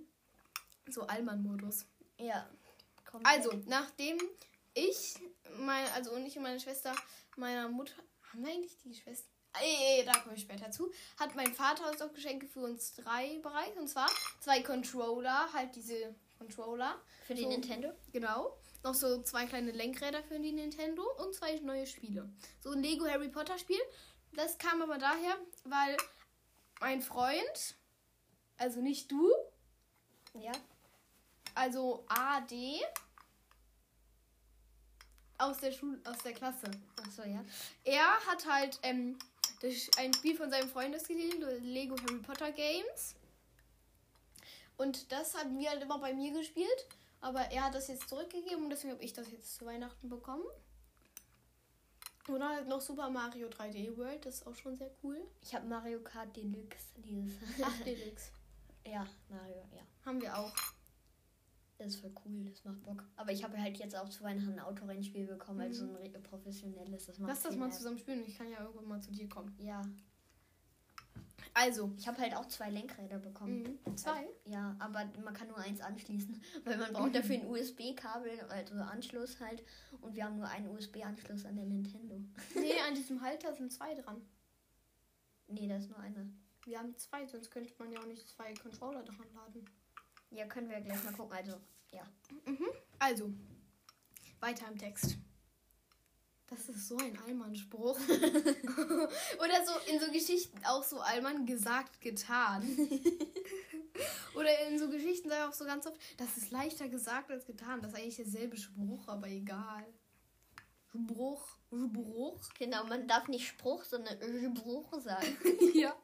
So 0.88 1.02
Allmann-Modus. 1.02 1.86
Ja. 2.18 2.48
Komplett. 3.04 3.34
Also, 3.36 3.52
nachdem 3.66 4.18
ich, 4.74 5.14
mein, 5.58 5.86
also 5.92 6.12
und 6.12 6.26
ich 6.26 6.36
und 6.36 6.42
meine 6.42 6.60
Schwester 6.60 6.94
meiner 7.36 7.68
Mutter, 7.68 7.96
haben 8.32 8.44
wir 8.44 8.52
eigentlich 8.52 8.78
die 8.84 8.94
Schwester? 8.94 9.28
Ey, 9.60 10.04
da 10.04 10.12
komme 10.18 10.34
ich 10.34 10.42
später 10.42 10.70
zu. 10.72 10.90
Hat 11.18 11.36
mein 11.36 11.54
Vater 11.54 11.88
uns 11.88 12.02
auch 12.02 12.12
Geschenke 12.12 12.48
für 12.48 12.60
uns 12.60 12.94
drei 12.96 13.38
bereit. 13.38 13.76
Und 13.76 13.86
zwar 13.88 14.10
zwei 14.40 14.60
Controller, 14.62 15.52
halt 15.52 15.76
diese 15.76 16.14
Controller. 16.38 17.00
Für 17.24 17.34
die 17.34 17.42
so. 17.42 17.48
Nintendo? 17.48 17.92
Genau. 18.12 18.58
Noch 18.82 18.94
so 18.94 19.22
zwei 19.22 19.46
kleine 19.46 19.70
Lenkräder 19.70 20.24
für 20.24 20.40
die 20.40 20.50
Nintendo 20.52 21.04
und 21.22 21.34
zwei 21.34 21.54
neue 21.60 21.86
Spiele. 21.86 22.28
So 22.60 22.72
ein 22.72 22.82
Lego 22.82 23.06
Harry 23.06 23.28
Potter 23.28 23.56
Spiel. 23.56 23.80
Das 24.32 24.58
kam 24.58 24.82
aber 24.82 24.98
daher, 24.98 25.38
weil 25.62 25.96
mein 26.80 27.00
Freund, 27.00 27.76
also 28.58 28.80
nicht 28.80 29.10
du, 29.12 29.30
Ja. 30.34 30.50
also 31.54 32.04
AD 32.08 32.82
aus 35.44 35.58
der 35.58 35.72
Schule, 35.72 35.98
aus 36.04 36.18
der 36.18 36.32
Klasse. 36.32 36.70
Achso, 37.02 37.22
ja. 37.22 37.44
Er 37.84 38.06
hat 38.26 38.46
halt 38.46 38.78
ähm, 38.82 39.18
ein 39.96 40.14
Spiel 40.14 40.36
von 40.36 40.50
seinem 40.50 40.68
Freund 40.68 40.94
gesehen, 40.94 41.42
Lego 41.62 41.96
Harry 41.96 42.18
Potter 42.18 42.52
Games. 42.52 43.14
Und 44.76 45.10
das 45.12 45.34
haben 45.36 45.58
wir 45.58 45.70
halt 45.70 45.82
immer 45.82 45.98
bei 45.98 46.12
mir 46.12 46.32
gespielt. 46.32 46.86
Aber 47.20 47.40
er 47.40 47.64
hat 47.64 47.74
das 47.74 47.88
jetzt 47.88 48.08
zurückgegeben 48.08 48.64
und 48.64 48.70
deswegen 48.70 48.92
habe 48.92 49.02
ich 49.02 49.14
das 49.14 49.30
jetzt 49.30 49.56
zu 49.56 49.64
Weihnachten 49.64 50.10
bekommen. 50.10 50.44
Oder 52.28 52.50
halt 52.50 52.68
noch 52.68 52.80
Super 52.80 53.08
Mario 53.08 53.48
3D 53.48 53.96
World, 53.96 54.24
das 54.26 54.36
ist 54.36 54.46
auch 54.46 54.54
schon 54.54 54.76
sehr 54.76 54.90
cool. 55.02 55.20
Ich 55.42 55.54
habe 55.54 55.66
Mario 55.66 56.00
Kart 56.00 56.34
Deluxe, 56.36 56.88
dieses. 56.96 57.34
Ach, 57.62 57.78
Deluxe. 57.84 58.30
ja, 58.86 59.06
Mario, 59.30 59.62
ja. 59.74 59.82
Haben 60.04 60.20
wir 60.20 60.36
auch. 60.36 60.52
Das 61.84 61.96
ist 61.96 62.00
voll 62.00 62.14
cool, 62.24 62.44
das 62.46 62.64
macht 62.64 62.82
Bock. 62.82 63.04
Aber 63.16 63.30
ich 63.30 63.44
habe 63.44 63.60
halt 63.60 63.76
jetzt 63.76 63.94
auch 63.94 64.08
zu 64.08 64.24
Weihnachten 64.24 64.52
ein 64.52 64.60
Autorennspiel 64.60 65.26
bekommen, 65.26 65.60
also 65.60 65.84
Mhm. 65.84 65.96
ein 65.96 65.96
re- 66.14 66.18
professionelles. 66.20 67.04
Das 67.06 67.18
macht 67.18 67.28
Lass 67.28 67.42
das 67.42 67.56
mal 67.56 67.68
mehr- 67.68 67.76
zusammen 67.76 67.98
spielen. 67.98 68.24
Ich 68.26 68.38
kann 68.38 68.48
ja 68.50 68.60
irgendwann 68.62 68.86
mal 68.88 69.00
zu 69.02 69.10
dir 69.12 69.28
kommen. 69.28 69.54
Ja, 69.58 69.82
Also, 71.56 71.92
ich 71.96 72.08
habe 72.08 72.18
halt 72.18 72.34
auch 72.34 72.46
zwei 72.46 72.68
Lenkräder 72.70 73.18
bekommen. 73.18 73.78
mhm. 73.84 73.96
zwei. 73.96 74.26
Ja, 74.44 74.74
aber 74.80 75.04
man 75.22 75.34
kann 75.34 75.48
nur 75.48 75.58
eins 75.58 75.80
anschließen, 75.80 76.42
weil 76.64 76.78
man 76.78 76.92
braucht 76.92 77.14
dafür 77.14 77.36
ein 77.36 77.46
USB-Kabel, 77.46 78.40
also 78.48 78.74
Anschluss 78.76 79.38
halt. 79.40 79.62
Und 80.00 80.16
wir 80.16 80.24
haben 80.24 80.36
nur 80.36 80.48
einen 80.48 80.68
USB-Anschluss 80.68 81.44
an 81.44 81.56
der 81.56 81.66
Nintendo. 81.66 82.20
Nee, 82.56 82.80
an 82.88 82.94
diesem 82.94 83.20
Halter 83.20 83.54
sind 83.54 83.72
zwei 83.72 83.94
dran. 83.94 84.20
Nee, 85.48 85.68
da 85.68 85.76
ist 85.76 85.90
nur 85.90 85.98
einer. 85.98 86.26
Wir 86.64 86.78
haben 86.78 86.96
zwei, 86.96 87.26
sonst 87.26 87.50
könnte 87.50 87.72
man 87.78 87.92
ja 87.92 88.00
auch 88.00 88.06
nicht 88.06 88.26
zwei 88.28 88.52
Controller 88.54 89.02
dran 89.04 89.26
laden. 89.34 89.68
Ja, 90.34 90.46
können 90.46 90.68
wir 90.68 90.80
gleich 90.80 91.02
mal 91.04 91.12
gucken. 91.12 91.36
Also, 91.36 91.60
ja. 91.90 92.02
Also, 92.98 93.32
weiter 94.40 94.66
im 94.68 94.78
Text. 94.78 95.16
Das 96.48 96.68
ist 96.68 96.88
so 96.88 96.96
ein 96.98 97.18
Allmann-Spruch. 97.26 97.98
Oder 98.08 99.64
so 99.64 99.92
in 99.92 100.00
so 100.00 100.10
Geschichten 100.12 100.58
auch 100.64 100.82
so 100.82 101.00
Allmann 101.00 101.46
gesagt, 101.46 102.00
getan. 102.00 102.62
Oder 104.34 104.68
in 104.68 104.78
so 104.78 104.88
Geschichten 104.88 105.28
sage 105.28 105.42
ich 105.42 105.48
auch 105.48 105.54
so 105.54 105.64
ganz 105.64 105.86
oft, 105.86 105.98
das 106.18 106.36
ist 106.36 106.50
leichter 106.50 106.88
gesagt 106.88 107.30
als 107.30 107.46
getan. 107.46 107.80
Das 107.80 107.92
ist 107.92 107.98
eigentlich 107.98 108.16
derselbe 108.16 108.56
Spruch, 108.56 109.08
aber 109.08 109.28
egal. 109.28 109.86
Spruch, 110.90 111.56
Spruch. 111.68 112.40
Genau, 112.58 112.84
man 112.84 113.08
darf 113.08 113.28
nicht 113.28 113.46
Spruch, 113.46 113.84
sondern 113.84 114.18
Spruch 114.56 115.00
sagen. 115.00 115.36
ja. 115.74 115.96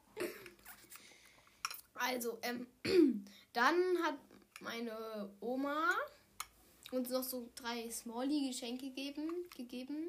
Also, 2.00 2.38
ähm, 2.40 2.66
dann 3.52 4.02
hat 4.02 4.18
meine 4.60 5.30
Oma 5.40 5.94
uns 6.92 7.10
noch 7.10 7.22
so 7.22 7.50
drei 7.54 7.90
Smalley-Geschenke 7.90 8.86
gegeben, 8.86 9.28
gegeben. 9.54 10.06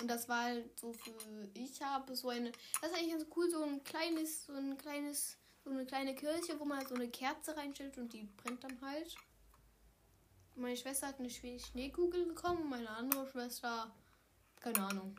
Und 0.00 0.08
das 0.08 0.28
war 0.28 0.42
halt 0.42 0.78
so 0.78 0.92
für, 0.92 1.48
ich 1.54 1.80
habe 1.80 2.14
so 2.14 2.28
eine, 2.28 2.52
das 2.82 2.90
ist 2.90 2.98
eigentlich 2.98 3.12
ganz 3.12 3.26
cool, 3.34 3.50
so 3.50 3.62
ein 3.62 3.82
kleines, 3.82 4.44
so 4.44 4.52
ein 4.52 4.76
kleines, 4.76 5.38
so 5.64 5.70
eine 5.70 5.86
kleine 5.86 6.14
Kirche, 6.14 6.60
wo 6.60 6.66
man 6.66 6.86
so 6.86 6.94
eine 6.94 7.08
Kerze 7.08 7.56
reinstellt 7.56 7.96
und 7.96 8.12
die 8.12 8.28
brennt 8.36 8.62
dann 8.62 8.78
halt. 8.82 9.16
Meine 10.56 10.76
Schwester 10.76 11.08
hat 11.08 11.18
eine 11.18 11.30
Schneekugel 11.30 12.26
bekommen, 12.26 12.68
meine 12.68 12.90
andere 12.90 13.26
Schwester, 13.26 13.90
keine 14.60 14.86
Ahnung. 14.86 15.16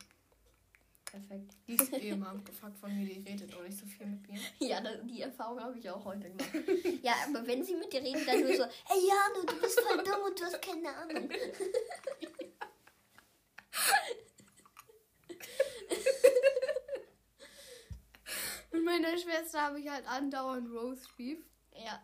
Perfekt. 1.15 1.55
Die 1.65 1.75
ist 1.75 1.93
eh 1.93 2.09
immer 2.09 2.29
abgefuckt 2.31 2.77
von 2.77 2.93
mir, 2.93 3.05
die 3.05 3.21
redet 3.21 3.55
auch 3.55 3.61
nicht 3.63 3.77
so 3.77 3.85
viel 3.85 4.05
mit 4.07 4.27
mir. 4.29 4.37
Ja, 4.59 4.81
die 4.81 5.21
Erfahrung 5.21 5.61
habe 5.61 5.77
ich 5.79 5.89
auch 5.89 6.03
heute 6.03 6.29
gemacht. 6.29 6.49
ja, 7.03 7.13
aber 7.27 7.47
wenn 7.47 7.63
sie 7.63 7.75
mit 7.75 7.93
dir 7.93 8.01
reden, 8.01 8.25
dann 8.25 8.41
nur 8.41 8.53
so, 8.53 8.63
ey 8.63 9.07
Jano, 9.07 9.45
du 9.47 9.55
bist 9.61 9.79
voll 9.79 10.03
dumm 10.03 10.23
und 10.27 10.37
du 10.37 10.43
hast 10.43 10.61
keine 10.61 10.93
Ahnung. 10.93 11.29
Mit 18.71 18.83
meiner 18.83 19.17
Schwester 19.17 19.61
habe 19.61 19.79
ich 19.79 19.89
halt 19.89 20.07
andauernd 20.07 20.69
Roast 20.71 21.15
Beef. 21.15 21.39
Ja, 21.77 22.01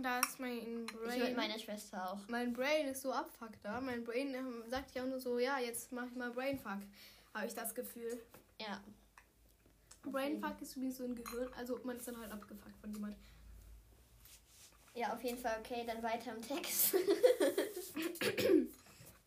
Da 0.00 0.20
ist 0.20 0.38
mein 0.38 0.58
ich 0.58 0.66
mit 0.66 0.92
Brain. 1.02 1.36
meiner 1.36 1.58
Schwester 1.58 2.12
auch. 2.12 2.18
mein 2.28 2.52
Brain 2.52 2.86
ist 2.88 3.02
so 3.02 3.12
abfuck 3.12 3.50
da. 3.62 3.80
Mein 3.80 4.04
Brain 4.04 4.34
ähm, 4.34 4.62
sagt 4.68 4.94
ja 4.94 5.02
auch 5.02 5.08
nur 5.08 5.20
so, 5.20 5.38
ja, 5.38 5.58
jetzt 5.58 5.90
mach 5.92 6.06
ich 6.06 6.14
mal 6.16 6.30
Brainfuck. 6.30 6.78
Habe 7.34 7.46
ich 7.46 7.54
das 7.54 7.74
Gefühl. 7.74 8.22
Ja. 8.60 8.82
Brainfuck 10.02 10.60
ist 10.62 10.76
übrigens 10.76 10.96
so 10.98 11.04
ein 11.04 11.14
Gehirn. 11.14 11.52
Also 11.54 11.80
man 11.84 11.96
ist 11.96 12.08
dann 12.08 12.18
halt 12.18 12.32
abgefuckt 12.32 12.76
von 12.80 12.92
jemand. 12.92 13.16
Ja, 14.94 15.14
auf 15.14 15.22
jeden 15.22 15.38
Fall 15.38 15.56
okay, 15.60 15.84
dann 15.86 16.02
weiter 16.02 16.34
im 16.34 16.42
Text. 16.42 16.94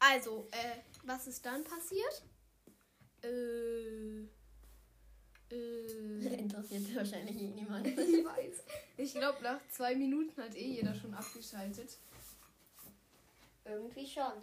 Also, 0.05 0.49
äh, 0.51 0.81
was 1.05 1.27
ist 1.27 1.45
dann 1.45 1.63
passiert? 1.63 2.23
Äh. 3.23 4.27
Äh. 5.49 6.35
Interessiert 6.39 6.93
wahrscheinlich 6.93 7.37
eh 7.37 7.47
niemand. 7.47 7.87
Ich 7.97 8.25
weiß. 8.25 8.63
Ich 8.97 9.13
glaube, 9.13 9.41
nach 9.41 9.61
zwei 9.71 9.95
Minuten 9.95 10.41
hat 10.41 10.55
eh 10.55 10.73
jeder 10.73 10.93
schon 10.93 11.13
abgeschaltet. 11.13 11.97
Irgendwie 13.63 14.05
schon. 14.05 14.33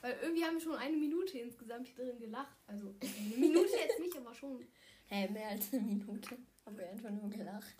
Weil 0.00 0.16
irgendwie 0.22 0.44
haben 0.44 0.54
wir 0.54 0.60
schon 0.60 0.76
eine 0.76 0.96
Minute 0.96 1.38
insgesamt 1.38 1.88
hier 1.88 2.04
drin 2.04 2.18
gelacht. 2.18 2.56
Also 2.66 2.94
eine 3.00 3.36
Minute 3.36 3.70
jetzt 3.76 3.98
nicht, 4.00 4.16
aber 4.16 4.34
schon. 4.34 4.64
Hey, 5.06 5.30
mehr 5.30 5.48
als 5.48 5.72
eine 5.72 5.82
Minute. 5.82 6.38
Haben 6.64 6.78
wir 6.78 6.88
einfach 6.88 7.10
nur 7.10 7.30
gelacht. 7.30 7.76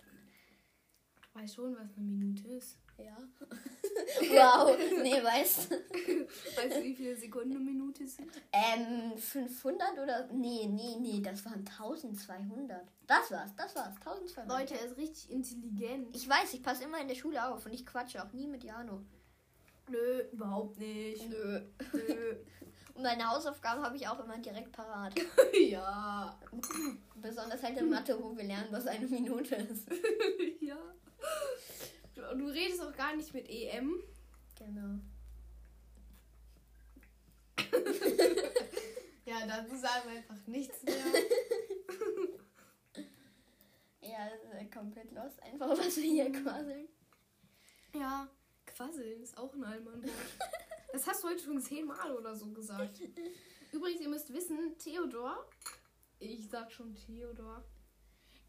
Ich 1.21 1.35
weiß 1.35 1.53
schon, 1.53 1.75
was 1.75 1.95
eine 1.95 2.05
Minute 2.05 2.47
ist. 2.47 2.77
Ja. 2.97 3.17
wow. 4.19 4.77
Nee, 5.01 5.23
weißt 5.23 5.71
du? 5.71 5.75
Weißt 6.55 6.77
du, 6.77 6.83
wie 6.83 6.95
viele 6.95 7.15
Sekunden 7.15 7.55
eine 7.55 7.59
Minute 7.63 8.05
sind? 8.05 8.29
Ähm, 8.51 9.17
500 9.17 9.93
oder? 9.93 10.27
Nee, 10.33 10.67
nee, 10.67 10.97
nee, 10.99 11.21
das 11.21 11.45
waren 11.45 11.65
1200. 11.65 12.87
Das 13.07 13.31
war's, 13.31 13.55
das 13.55 13.75
war's. 13.75 13.95
1200. 13.97 14.49
Leute, 14.49 14.73
er 14.75 14.85
ist 14.85 14.97
richtig 14.97 15.31
intelligent. 15.31 16.15
Ich 16.15 16.27
weiß, 16.27 16.53
ich 16.53 16.61
passe 16.61 16.83
immer 16.83 16.99
in 16.99 17.07
der 17.07 17.15
Schule 17.15 17.47
auf 17.47 17.65
und 17.65 17.73
ich 17.73 17.85
quatsche 17.85 18.23
auch 18.23 18.33
nie 18.33 18.47
mit 18.47 18.63
Jano. 18.63 19.05
Nö, 19.89 20.21
überhaupt 20.31 20.77
nicht. 20.77 21.29
Nö. 21.29 21.61
Nö. 21.93 22.35
Und 22.99 23.03
meine 23.03 23.29
Hausaufgaben 23.29 23.81
habe 23.81 23.95
ich 23.95 24.05
auch 24.07 24.19
immer 24.23 24.37
direkt 24.39 24.73
parat. 24.73 25.13
ja. 25.53 26.37
Besonders 27.15 27.63
halt 27.63 27.77
in 27.77 27.89
Mathe, 27.89 28.21
wo 28.21 28.35
wir 28.35 28.43
lernen, 28.43 28.67
was 28.71 28.87
eine 28.87 29.07
Minute 29.07 29.55
ist. 29.55 29.87
ja. 30.59 30.77
Du, 32.13 32.47
redest 32.47 32.81
auch 32.81 32.93
gar 32.95 33.15
nicht 33.15 33.33
mit 33.33 33.49
EM. 33.49 34.03
Genau. 34.57 34.99
Ja, 39.25 39.47
dazu 39.47 39.77
sagen 39.77 40.09
wir 40.09 40.17
einfach 40.17 40.47
nichts 40.47 40.83
mehr. 40.83 40.95
Ja, 44.01 44.29
das 44.29 44.61
ist 44.61 44.73
komplett 44.73 45.11
los. 45.13 45.39
Einfach, 45.39 45.69
was 45.69 45.95
wir 45.95 46.03
hier 46.03 46.31
quasseln. 46.33 46.89
Ja, 47.93 48.27
quasseln 48.75 49.21
ist 49.21 49.37
auch 49.37 49.53
ein 49.53 49.63
Allmannwort. 49.63 50.11
Das 50.91 51.05
hast 51.07 51.23
du 51.23 51.27
heute 51.29 51.39
schon 51.43 51.61
zehnmal 51.61 52.15
oder 52.15 52.35
so 52.35 52.47
gesagt. 52.51 52.99
Übrigens, 53.71 54.01
ihr 54.01 54.09
müsst 54.09 54.33
wissen, 54.33 54.77
Theodor, 54.77 55.47
ich 56.19 56.49
sag 56.49 56.71
schon 56.71 56.95
Theodor, 56.95 57.63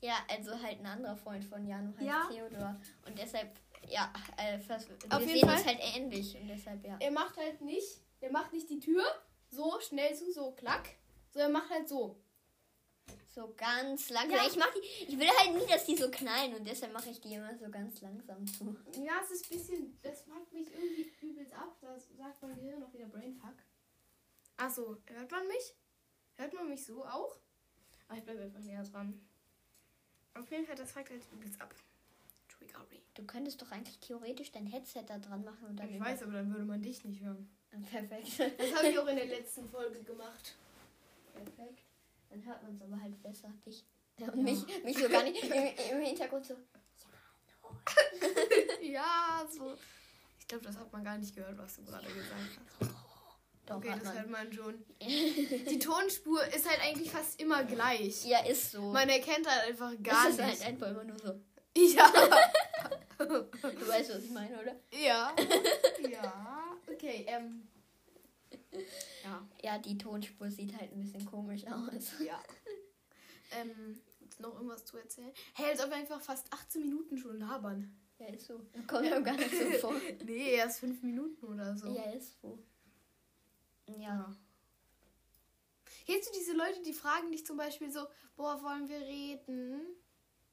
Ja, 0.00 0.14
also 0.30 0.52
halt 0.62 0.80
ein 0.80 0.86
anderer 0.86 1.16
Freund 1.16 1.44
von 1.44 1.66
Jano 1.66 1.92
heißt 1.96 2.02
Ja. 2.02 2.26
Theodor. 2.30 2.80
Und 3.06 3.18
deshalb, 3.18 3.54
ja, 3.86 4.10
äh, 4.38 4.58
wir 4.58 4.76
Auf 5.14 5.20
jeden 5.20 5.32
sehen 5.34 5.46
Fall. 5.48 5.56
uns 5.58 5.66
halt 5.66 5.80
ähnlich. 5.94 6.36
Und 6.40 6.48
deshalb, 6.48 6.86
ja. 6.86 6.96
er 6.98 7.10
macht 7.10 7.36
halt 7.36 7.60
nicht, 7.60 8.00
er 8.20 8.32
macht 8.32 8.52
nicht 8.54 8.70
die 8.70 8.80
Tür 8.80 9.04
so 9.50 9.78
schnell 9.80 10.14
zu, 10.14 10.32
so 10.32 10.52
klack, 10.52 10.88
so 11.30 11.40
er 11.40 11.50
macht 11.50 11.68
halt 11.70 11.88
so. 11.88 12.16
So 13.32 13.54
ganz 13.56 14.10
langsam. 14.10 14.38
Ja. 14.38 14.46
Ich, 14.46 14.56
mach 14.56 14.72
die, 14.74 15.04
ich 15.04 15.18
will 15.18 15.28
halt 15.28 15.54
nie, 15.54 15.66
dass 15.66 15.84
die 15.84 15.96
so 15.96 16.10
knallen. 16.10 16.54
Und 16.54 16.66
deshalb 16.66 16.92
mache 16.92 17.10
ich 17.10 17.20
die 17.20 17.34
immer 17.34 17.56
so 17.56 17.70
ganz 17.70 18.00
langsam 18.00 18.44
zu. 18.46 18.76
Ja, 19.00 19.20
es 19.22 19.30
ist 19.30 19.46
ein 19.46 19.56
bisschen, 19.56 19.98
das 20.02 20.22
fuckt 20.22 20.52
mich 20.52 20.66
irgendwie 20.72 21.12
übelst 21.20 21.52
ab. 21.52 21.76
Da 21.80 21.96
sagt 21.98 22.42
mein 22.42 22.56
Gehirn 22.56 22.82
auch 22.82 22.92
wieder 22.92 23.06
Brainfuck. 23.06 23.54
Achso, 24.56 24.96
hört 25.06 25.30
man 25.30 25.46
mich? 25.46 25.74
Hört 26.36 26.52
man 26.54 26.68
mich 26.68 26.84
so 26.84 27.04
auch? 27.04 27.36
Aber 28.08 28.18
ich 28.18 28.24
bleibe 28.24 28.42
einfach 28.42 28.60
näher 28.60 28.82
dran. 28.82 29.20
Auf 30.34 30.50
jeden 30.50 30.66
Fall, 30.66 30.74
das 30.74 30.90
fuckt 30.90 31.10
halt 31.10 31.22
übelst 31.32 31.60
ab. 31.60 31.72
Triggery. 32.48 33.00
Du 33.14 33.24
könntest 33.24 33.62
doch 33.62 33.70
eigentlich 33.70 33.98
theoretisch 34.00 34.50
dein 34.50 34.66
Headset 34.66 35.04
da 35.06 35.18
dran 35.18 35.44
machen 35.44 35.68
und 35.68 35.76
dann. 35.76 35.88
Ich 35.88 36.00
weiß, 36.00 36.24
aber 36.24 36.32
dann 36.32 36.50
würde 36.50 36.64
man 36.64 36.82
dich 36.82 37.04
nicht 37.04 37.22
hören. 37.22 37.48
Perfekt. 37.90 38.40
Das 38.58 38.74
habe 38.74 38.88
ich 38.88 38.98
auch 38.98 39.06
in 39.06 39.16
der 39.16 39.26
letzten 39.26 39.68
Folge 39.68 40.02
gemacht. 40.02 40.56
Perfekt. 41.32 41.89
Dann 42.30 42.44
hört 42.46 42.62
man 42.62 42.74
es 42.74 42.82
aber 42.82 43.00
halt 43.00 43.22
besser, 43.22 43.52
dich. 43.66 43.84
Ja, 44.18 44.28
und 44.30 44.42
mich, 44.44 44.64
mich 44.84 44.98
so 44.98 45.08
gar 45.08 45.22
nicht 45.22 45.42
im, 45.42 45.52
im 45.52 46.00
Hintergrund 46.00 46.46
so. 46.46 46.54
ja, 48.82 49.46
so. 49.50 49.74
Ich 50.38 50.48
glaube, 50.48 50.64
das 50.64 50.76
hat 50.76 50.92
man 50.92 51.04
gar 51.04 51.18
nicht 51.18 51.34
gehört, 51.34 51.58
was 51.58 51.76
du 51.76 51.84
gerade 51.84 52.06
gesagt 52.06 52.60
hast. 52.80 52.90
Doch, 53.66 53.76
okay, 53.76 53.94
das 54.02 54.14
hört 54.14 54.30
man 54.30 54.52
schon. 54.52 54.84
Die 55.00 55.78
Tonspur 55.78 56.44
ist 56.46 56.68
halt 56.68 56.80
eigentlich 56.82 57.10
fast 57.10 57.40
immer 57.40 57.62
gleich. 57.64 58.24
Ja, 58.24 58.44
ist 58.44 58.72
so. 58.72 58.90
Man 58.90 59.08
erkennt 59.08 59.48
halt 59.48 59.68
einfach 59.68 59.92
gar 60.02 60.28
ist 60.28 60.38
nicht. 60.38 60.48
halt 60.48 60.66
einfach 60.66 60.88
immer 60.88 61.04
nur 61.04 61.18
so. 61.18 61.40
Ja. 61.76 62.10
Du 63.18 63.88
weißt, 63.88 64.14
was 64.14 64.24
ich 64.24 64.30
meine, 64.30 64.58
oder? 64.60 64.74
ja. 64.90 65.32
Ja. 66.10 66.76
Okay, 66.92 67.24
ähm. 67.28 67.68
Ja. 69.24 69.46
Ja, 69.62 69.78
die 69.78 69.98
Tonspur 69.98 70.50
sieht 70.50 70.78
halt 70.78 70.92
ein 70.92 71.00
bisschen 71.00 71.26
komisch 71.26 71.66
aus. 71.66 72.12
Ja. 72.24 72.40
Ähm, 73.52 74.00
noch 74.38 74.54
irgendwas 74.54 74.84
zu 74.84 74.96
erzählen? 74.96 75.32
Hey, 75.54 75.70
als 75.70 75.82
ob 75.82 75.90
wir 75.90 75.96
einfach 75.96 76.20
fast 76.20 76.52
18 76.52 76.82
Minuten 76.82 77.18
schon 77.18 77.38
labern. 77.38 77.96
Ja, 78.18 78.26
ist 78.28 78.46
so. 78.46 78.60
Kommt 78.86 79.02
mir 79.02 79.22
gar 79.22 79.36
nicht 79.36 79.50
so 79.50 79.70
vor. 79.80 79.94
Nee, 80.24 80.54
erst 80.54 80.80
5 80.80 81.02
Minuten 81.02 81.44
oder 81.46 81.76
so. 81.76 81.88
Ja, 81.94 82.10
ist 82.12 82.40
so. 82.40 82.58
Ja. 83.86 84.34
Kennst 86.06 86.28
du 86.28 86.38
diese 86.38 86.52
Leute, 86.52 86.82
die 86.82 86.92
fragen 86.92 87.30
dich 87.30 87.44
zum 87.46 87.56
Beispiel 87.56 87.90
so, 87.90 88.06
boah, 88.36 88.62
wollen 88.62 88.88
wir 88.88 89.00
reden? 89.00 89.80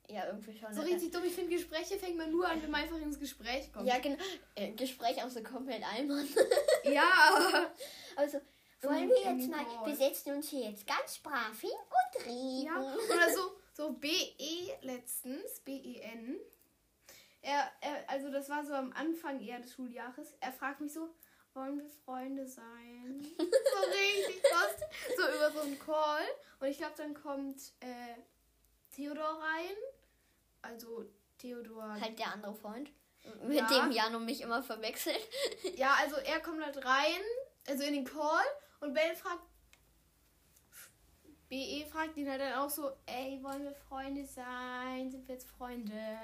Ja, 0.10 0.26
irgendwie 0.28 0.58
schon. 0.58 0.74
So 0.74 0.82
richtig 0.82 1.12
dumm. 1.12 1.24
Ich 1.26 1.34
finde, 1.34 1.54
Gespräche 1.54 1.98
fängt 2.00 2.18
man 2.18 2.32
nur 2.32 2.48
an, 2.48 2.62
wenn 2.62 2.72
man 2.72 2.82
einfach 2.82 2.98
ins 2.98 3.20
Gespräch 3.20 3.72
kommt. 3.74 3.88
Ja, 3.88 4.00
genau. 4.00 4.18
Äh, 4.56 4.72
Gespräch 4.72 5.22
auch 5.22 5.30
so 5.30 5.44
komplett 5.44 5.84
albern. 5.84 6.28
Ja. 6.84 7.72
Also, 8.16 8.42
wollen 8.82 9.10
wir 9.10 9.20
jetzt 9.20 9.48
mal, 9.48 9.64
wir 9.86 9.96
setzen 9.96 10.34
uns 10.34 10.50
hier 10.50 10.72
jetzt 10.72 10.88
ganz 10.88 11.20
brav 11.20 11.60
hin 11.60 11.70
und 11.70 12.26
reden. 12.26 12.66
Ja, 12.66 12.96
oder 12.96 13.32
so, 13.32 13.52
so 13.74 13.92
BE 13.92 14.74
letztens, 14.82 15.60
B-E-N. 15.60 16.40
Er, 17.42 17.72
er, 17.82 18.10
also 18.10 18.32
das 18.32 18.50
war 18.50 18.66
so 18.66 18.74
am 18.74 18.92
Anfang 18.94 19.40
eher 19.40 19.60
des 19.60 19.74
Schuljahres. 19.74 20.36
Er 20.40 20.52
fragt 20.52 20.82
mich 20.82 20.94
so, 20.94 21.10
wollen 21.54 21.78
wir 21.78 21.90
Freunde 22.06 22.48
sein? 22.48 23.24
so 23.38 23.44
richtig 23.44 24.44
was. 24.52 25.16
So 25.16 25.36
über 25.36 25.52
so 25.52 25.60
einen 25.60 25.80
Call. 25.80 26.26
Und 26.60 26.68
ich 26.68 26.78
glaube, 26.78 26.94
dann 26.98 27.14
kommt 27.14 27.74
äh, 27.82 28.16
Theodor 28.96 29.40
rein. 29.42 29.76
Also 30.68 31.06
Theodor. 31.38 32.00
Halt 32.00 32.18
der 32.20 32.34
andere 32.34 32.54
Freund. 32.54 32.92
Mit 33.44 33.58
Ja. 33.58 33.68
dem 33.68 33.92
Jan 33.92 34.16
und 34.16 34.26
mich 34.26 34.42
immer 34.42 34.62
verwechselt. 34.64 35.20
Ja, 35.76 35.96
also 36.00 36.16
er 36.18 36.40
kommt 36.40 36.64
halt 36.64 36.84
rein, 36.84 37.22
also 37.68 37.84
in 37.84 37.94
den 37.94 38.06
Call. 38.06 38.46
Und 38.80 38.94
Ben 38.94 39.16
fragt, 39.16 39.44
BE 41.50 41.86
fragt 41.92 42.18
ihn 42.18 42.30
halt 42.30 42.42
dann 42.42 42.54
auch 42.60 42.70
so, 42.70 42.92
ey, 43.06 43.42
wollen 43.44 43.64
wir 43.64 43.74
Freunde 43.74 44.26
sein? 44.26 45.10
Sind 45.12 45.28
wir 45.28 45.36
jetzt 45.36 45.48
Freunde? 45.50 46.18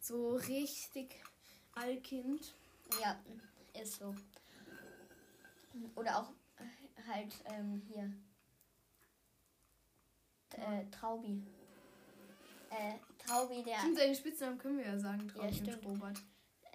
So 0.00 0.34
richtig 0.36 1.14
Allkind. 1.74 2.54
Ja, 3.00 3.18
ist 3.80 3.94
so. 3.98 4.14
Oder 5.94 6.18
auch 6.20 6.32
halt 7.06 7.32
ähm, 7.46 7.82
hier. 7.88 8.10
T- 10.50 10.60
Äh, 10.60 10.90
Traubi. 10.90 11.42
Äh, 12.76 12.98
Traubi, 13.24 13.62
der. 13.62 13.78
Stimmt, 13.78 13.98
seine 13.98 14.14
Spitznamen 14.14 14.58
können 14.58 14.78
wir 14.78 14.86
ja 14.86 14.98
sagen, 14.98 15.28
Traubi 15.28 15.46
Ja, 15.46 15.48
und 15.48 15.54
stimmt. 15.54 15.86
Robert. 15.86 16.18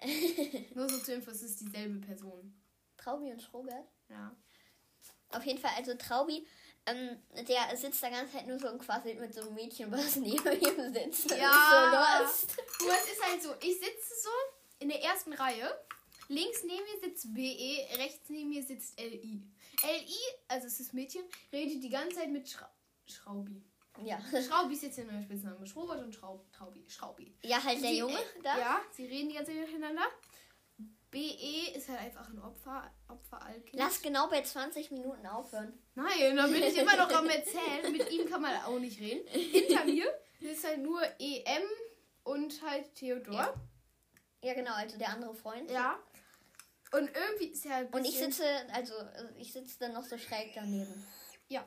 Nur 0.74 0.88
so 0.88 0.98
zur 0.98 1.14
Info, 1.14 1.30
es 1.30 1.42
ist 1.42 1.60
dieselbe 1.60 2.00
Person. 2.04 2.60
Traubi 2.96 3.32
und 3.32 3.40
Schrobert. 3.40 3.88
Ja. 4.08 4.34
Auf 5.30 5.44
jeden 5.44 5.58
Fall, 5.58 5.72
also 5.76 5.94
Traubi, 5.94 6.46
ähm, 6.86 7.16
der 7.48 7.76
sitzt 7.76 8.02
da 8.02 8.10
ganz 8.10 8.32
halt 8.34 8.46
nur 8.46 8.58
so 8.58 8.68
und 8.68 8.80
quasselt 8.80 9.20
mit 9.20 9.32
so 9.32 9.42
einem 9.42 9.54
Mädchen, 9.54 9.90
was 9.90 10.16
neben 10.16 10.52
ihm 10.52 10.92
sitzt. 10.92 11.30
Ja. 11.30 11.48
ist 11.48 11.70
so 11.70 12.22
lost. 12.24 12.56
Nur 12.80 12.92
es 12.92 13.12
ist 13.12 13.24
halt 13.24 13.42
so, 13.42 13.54
ich 13.60 13.74
sitze 13.78 14.14
so 14.22 14.30
in 14.80 14.88
der 14.88 15.02
ersten 15.02 15.32
Reihe. 15.32 15.72
Links 16.28 16.62
neben 16.64 16.82
mir 16.82 17.00
sitzt 17.00 17.32
BE, 17.34 17.98
rechts 17.98 18.28
neben 18.28 18.50
mir 18.50 18.62
sitzt 18.62 18.98
LI. 18.98 19.42
LI, 19.82 20.18
also 20.48 20.66
es 20.66 20.80
ist 20.80 20.94
Mädchen, 20.94 21.22
redet 21.52 21.82
die 21.82 21.90
ganze 21.90 22.16
Zeit 22.16 22.30
mit 22.30 22.48
Schra 22.48 22.70
Schraubi. 23.06 23.62
Ja. 24.02 24.18
Schraubi 24.48 24.74
ist 24.74 24.82
jetzt 24.84 24.98
der 24.98 25.04
neue 25.04 25.22
Spitzname. 25.22 25.66
Schrobert 25.66 26.02
und 26.02 26.14
Schraub, 26.14 26.50
Traubi. 26.52 26.84
Schraubi. 26.88 27.36
Ja, 27.42 27.62
halt 27.62 27.82
der 27.82 27.90
Sie- 27.90 27.98
Junge 27.98 28.14
äh, 28.18 28.42
da. 28.42 28.58
Ja, 28.58 28.80
sie 28.90 29.04
reden 29.06 29.28
die 29.28 29.34
ganze 29.34 29.52
Zeit 29.52 29.66
miteinander. 29.66 30.02
BE 31.10 31.72
ist 31.76 31.90
halt 31.90 32.00
einfach 32.00 32.26
ein 32.30 32.38
Opfer, 32.38 32.90
Opfer-Allkind. 33.08 33.74
Lass 33.74 34.00
genau 34.00 34.28
bei 34.30 34.42
20 34.42 34.90
Minuten 34.92 35.26
aufhören. 35.26 35.78
Nein, 35.94 36.34
da 36.36 36.46
bin 36.46 36.62
ich 36.62 36.76
immer 36.78 36.96
noch 36.96 37.10
am 37.12 37.26
Erzählen. 37.28 37.92
Mit 37.92 38.10
ihm 38.10 38.26
kann 38.26 38.40
man 38.40 38.56
auch 38.62 38.78
nicht 38.78 38.98
reden. 38.98 39.26
Hinter 39.28 39.84
mir 39.84 40.06
ist 40.40 40.66
halt 40.66 40.78
nur 40.80 41.02
EM 41.18 41.62
und 42.24 42.62
halt 42.62 42.94
Theodor. 42.94 43.34
Ja. 43.34 43.54
Ja, 44.42 44.54
genau, 44.54 44.72
also 44.74 44.96
der 44.96 45.10
andere 45.10 45.34
Freund. 45.34 45.70
Ja. 45.70 45.98
Und 46.92 47.10
irgendwie 47.14 47.46
ist 47.46 47.66
er 47.66 47.76
ein 47.76 47.88
Und 47.88 48.06
ich 48.06 48.18
sitze, 48.18 48.44
also 48.72 48.94
ich 49.36 49.52
sitze 49.52 49.78
dann 49.80 49.92
noch 49.92 50.04
so 50.04 50.16
schräg 50.16 50.52
daneben. 50.54 51.06
Ja. 51.48 51.62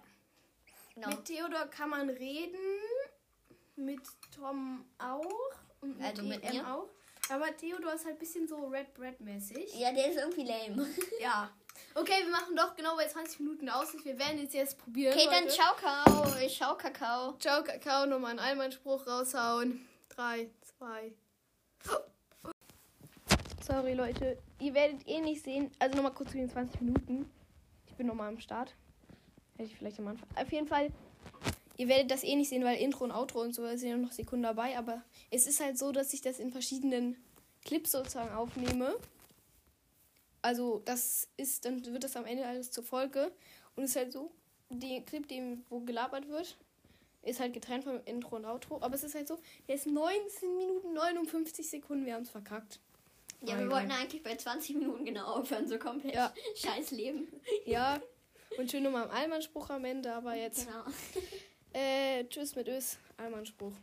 Genau. 0.95 1.09
Mit 1.09 1.25
Theodor 1.25 1.65
kann 1.67 1.89
man 1.89 2.09
reden. 2.09 2.57
Mit 3.75 3.99
Tom 4.33 4.85
auch. 4.97 5.51
Und 5.81 5.97
mit 5.97 6.05
Also 6.07 6.23
mit 6.23 6.43
EM 6.43 6.55
mir? 6.55 6.73
auch. 6.73 6.89
Aber 7.29 7.55
Theodor 7.57 7.93
ist 7.93 8.05
halt 8.05 8.15
ein 8.15 8.19
bisschen 8.19 8.47
so 8.47 8.67
Red 8.67 8.93
Bread-mäßig. 8.93 9.75
Ja, 9.75 9.91
der 9.91 10.11
ist 10.11 10.17
irgendwie 10.17 10.43
lame. 10.45 10.87
Ja. 11.19 11.49
Okay, 11.93 12.23
wir 12.23 12.31
machen 12.31 12.55
doch 12.55 12.75
genau 12.75 12.95
bei 12.95 13.07
20 13.07 13.39
Minuten 13.41 13.67
aus. 13.69 13.93
Wir 14.05 14.17
werden 14.17 14.39
jetzt 14.39 14.53
jetzt 14.53 14.77
probieren. 14.77 15.13
Okay, 15.13 15.27
dann 15.29 15.43
Leute. 15.43 15.55
ciao, 15.55 15.73
Kakao. 15.75 16.25
Schau 16.49 16.75
Kakao. 16.75 17.37
Ciao, 17.37 17.63
Kakao. 17.63 18.05
Nochmal 18.05 18.31
einen 18.31 18.39
Einwandspruch 18.39 19.05
raushauen. 19.07 19.85
3, 20.09 20.49
2. 20.77 21.13
Sorry, 23.61 23.93
Leute. 23.93 24.37
Ihr 24.59 24.73
werdet 24.73 25.05
eh 25.07 25.19
nicht 25.19 25.43
sehen. 25.43 25.71
Also 25.79 25.95
nochmal 25.97 26.13
kurz 26.13 26.31
zu 26.31 26.37
den 26.37 26.49
20 26.49 26.79
Minuten. 26.81 27.29
Ich 27.87 27.95
bin 27.95 28.07
nochmal 28.07 28.29
am 28.29 28.39
Start. 28.39 28.73
Hätte 29.57 29.69
ich 29.69 29.77
vielleicht 29.77 29.99
am 29.99 30.07
Anfang. 30.07 30.27
Auf 30.35 30.51
jeden 30.51 30.67
Fall. 30.67 30.91
Ihr 31.77 31.87
werdet 31.87 32.11
das 32.11 32.23
eh 32.23 32.35
nicht 32.35 32.49
sehen, 32.49 32.63
weil 32.63 32.77
Intro 32.77 33.03
und 33.03 33.11
Outro 33.11 33.41
und 33.41 33.53
so 33.53 33.65
sind 33.75 33.89
ja 33.89 33.97
noch 33.97 34.11
Sekunden 34.11 34.43
dabei. 34.43 34.77
Aber 34.77 35.01
es 35.29 35.45
ist 35.47 35.59
halt 35.59 35.77
so, 35.77 35.91
dass 35.91 36.13
ich 36.13 36.21
das 36.21 36.39
in 36.39 36.51
verschiedenen 36.51 37.17
Clips 37.63 37.91
sozusagen 37.91 38.33
aufnehme. 38.33 38.95
Also 40.41 40.81
das 40.85 41.27
ist, 41.37 41.65
dann 41.65 41.85
wird 41.85 42.03
das 42.03 42.15
am 42.15 42.25
Ende 42.25 42.45
alles 42.45 42.71
zur 42.71 42.83
Folge. 42.83 43.31
Und 43.75 43.83
es 43.83 43.91
ist 43.91 43.95
halt 43.95 44.11
so, 44.13 44.31
der 44.69 45.01
Clip, 45.01 45.27
dem, 45.27 45.65
wo 45.69 45.79
gelabert 45.81 46.29
wird, 46.29 46.57
ist 47.23 47.39
halt 47.39 47.53
getrennt 47.53 47.83
vom 47.83 47.99
Intro 48.05 48.35
und 48.35 48.45
Outro. 48.45 48.81
Aber 48.81 48.95
es 48.95 49.03
ist 49.03 49.15
halt 49.15 49.27
so, 49.27 49.39
der 49.67 49.75
ist 49.75 49.87
19 49.87 50.57
Minuten 50.57 50.93
59 50.93 51.67
Sekunden. 51.67 52.05
Wir 52.05 52.13
haben 52.13 52.23
es 52.23 52.29
verkackt. 52.29 52.79
Ja, 53.41 53.59
wir 53.59 53.69
wollten 53.69 53.91
eigentlich 53.91 54.23
bei 54.23 54.35
20 54.35 54.75
Minuten 54.77 55.05
genau 55.05 55.25
aufhören, 55.25 55.67
so 55.67 55.77
komplett. 55.77 56.15
Ja. 56.15 56.33
Scheiß 56.55 56.91
Leben. 56.91 57.27
Ja. 57.65 58.01
Und 58.57 58.71
schön 58.71 58.83
nochmal 58.83 59.05
im 59.05 59.11
Allmannspruch 59.11 59.69
am 59.69 59.85
Ende, 59.85 60.13
aber 60.13 60.35
jetzt. 60.35 60.67
Genau. 60.67 60.85
Äh, 61.73 62.23
tschüss 62.29 62.55
mit 62.55 62.69
Ös. 62.69 62.97
Allmannspruch. 63.17 63.73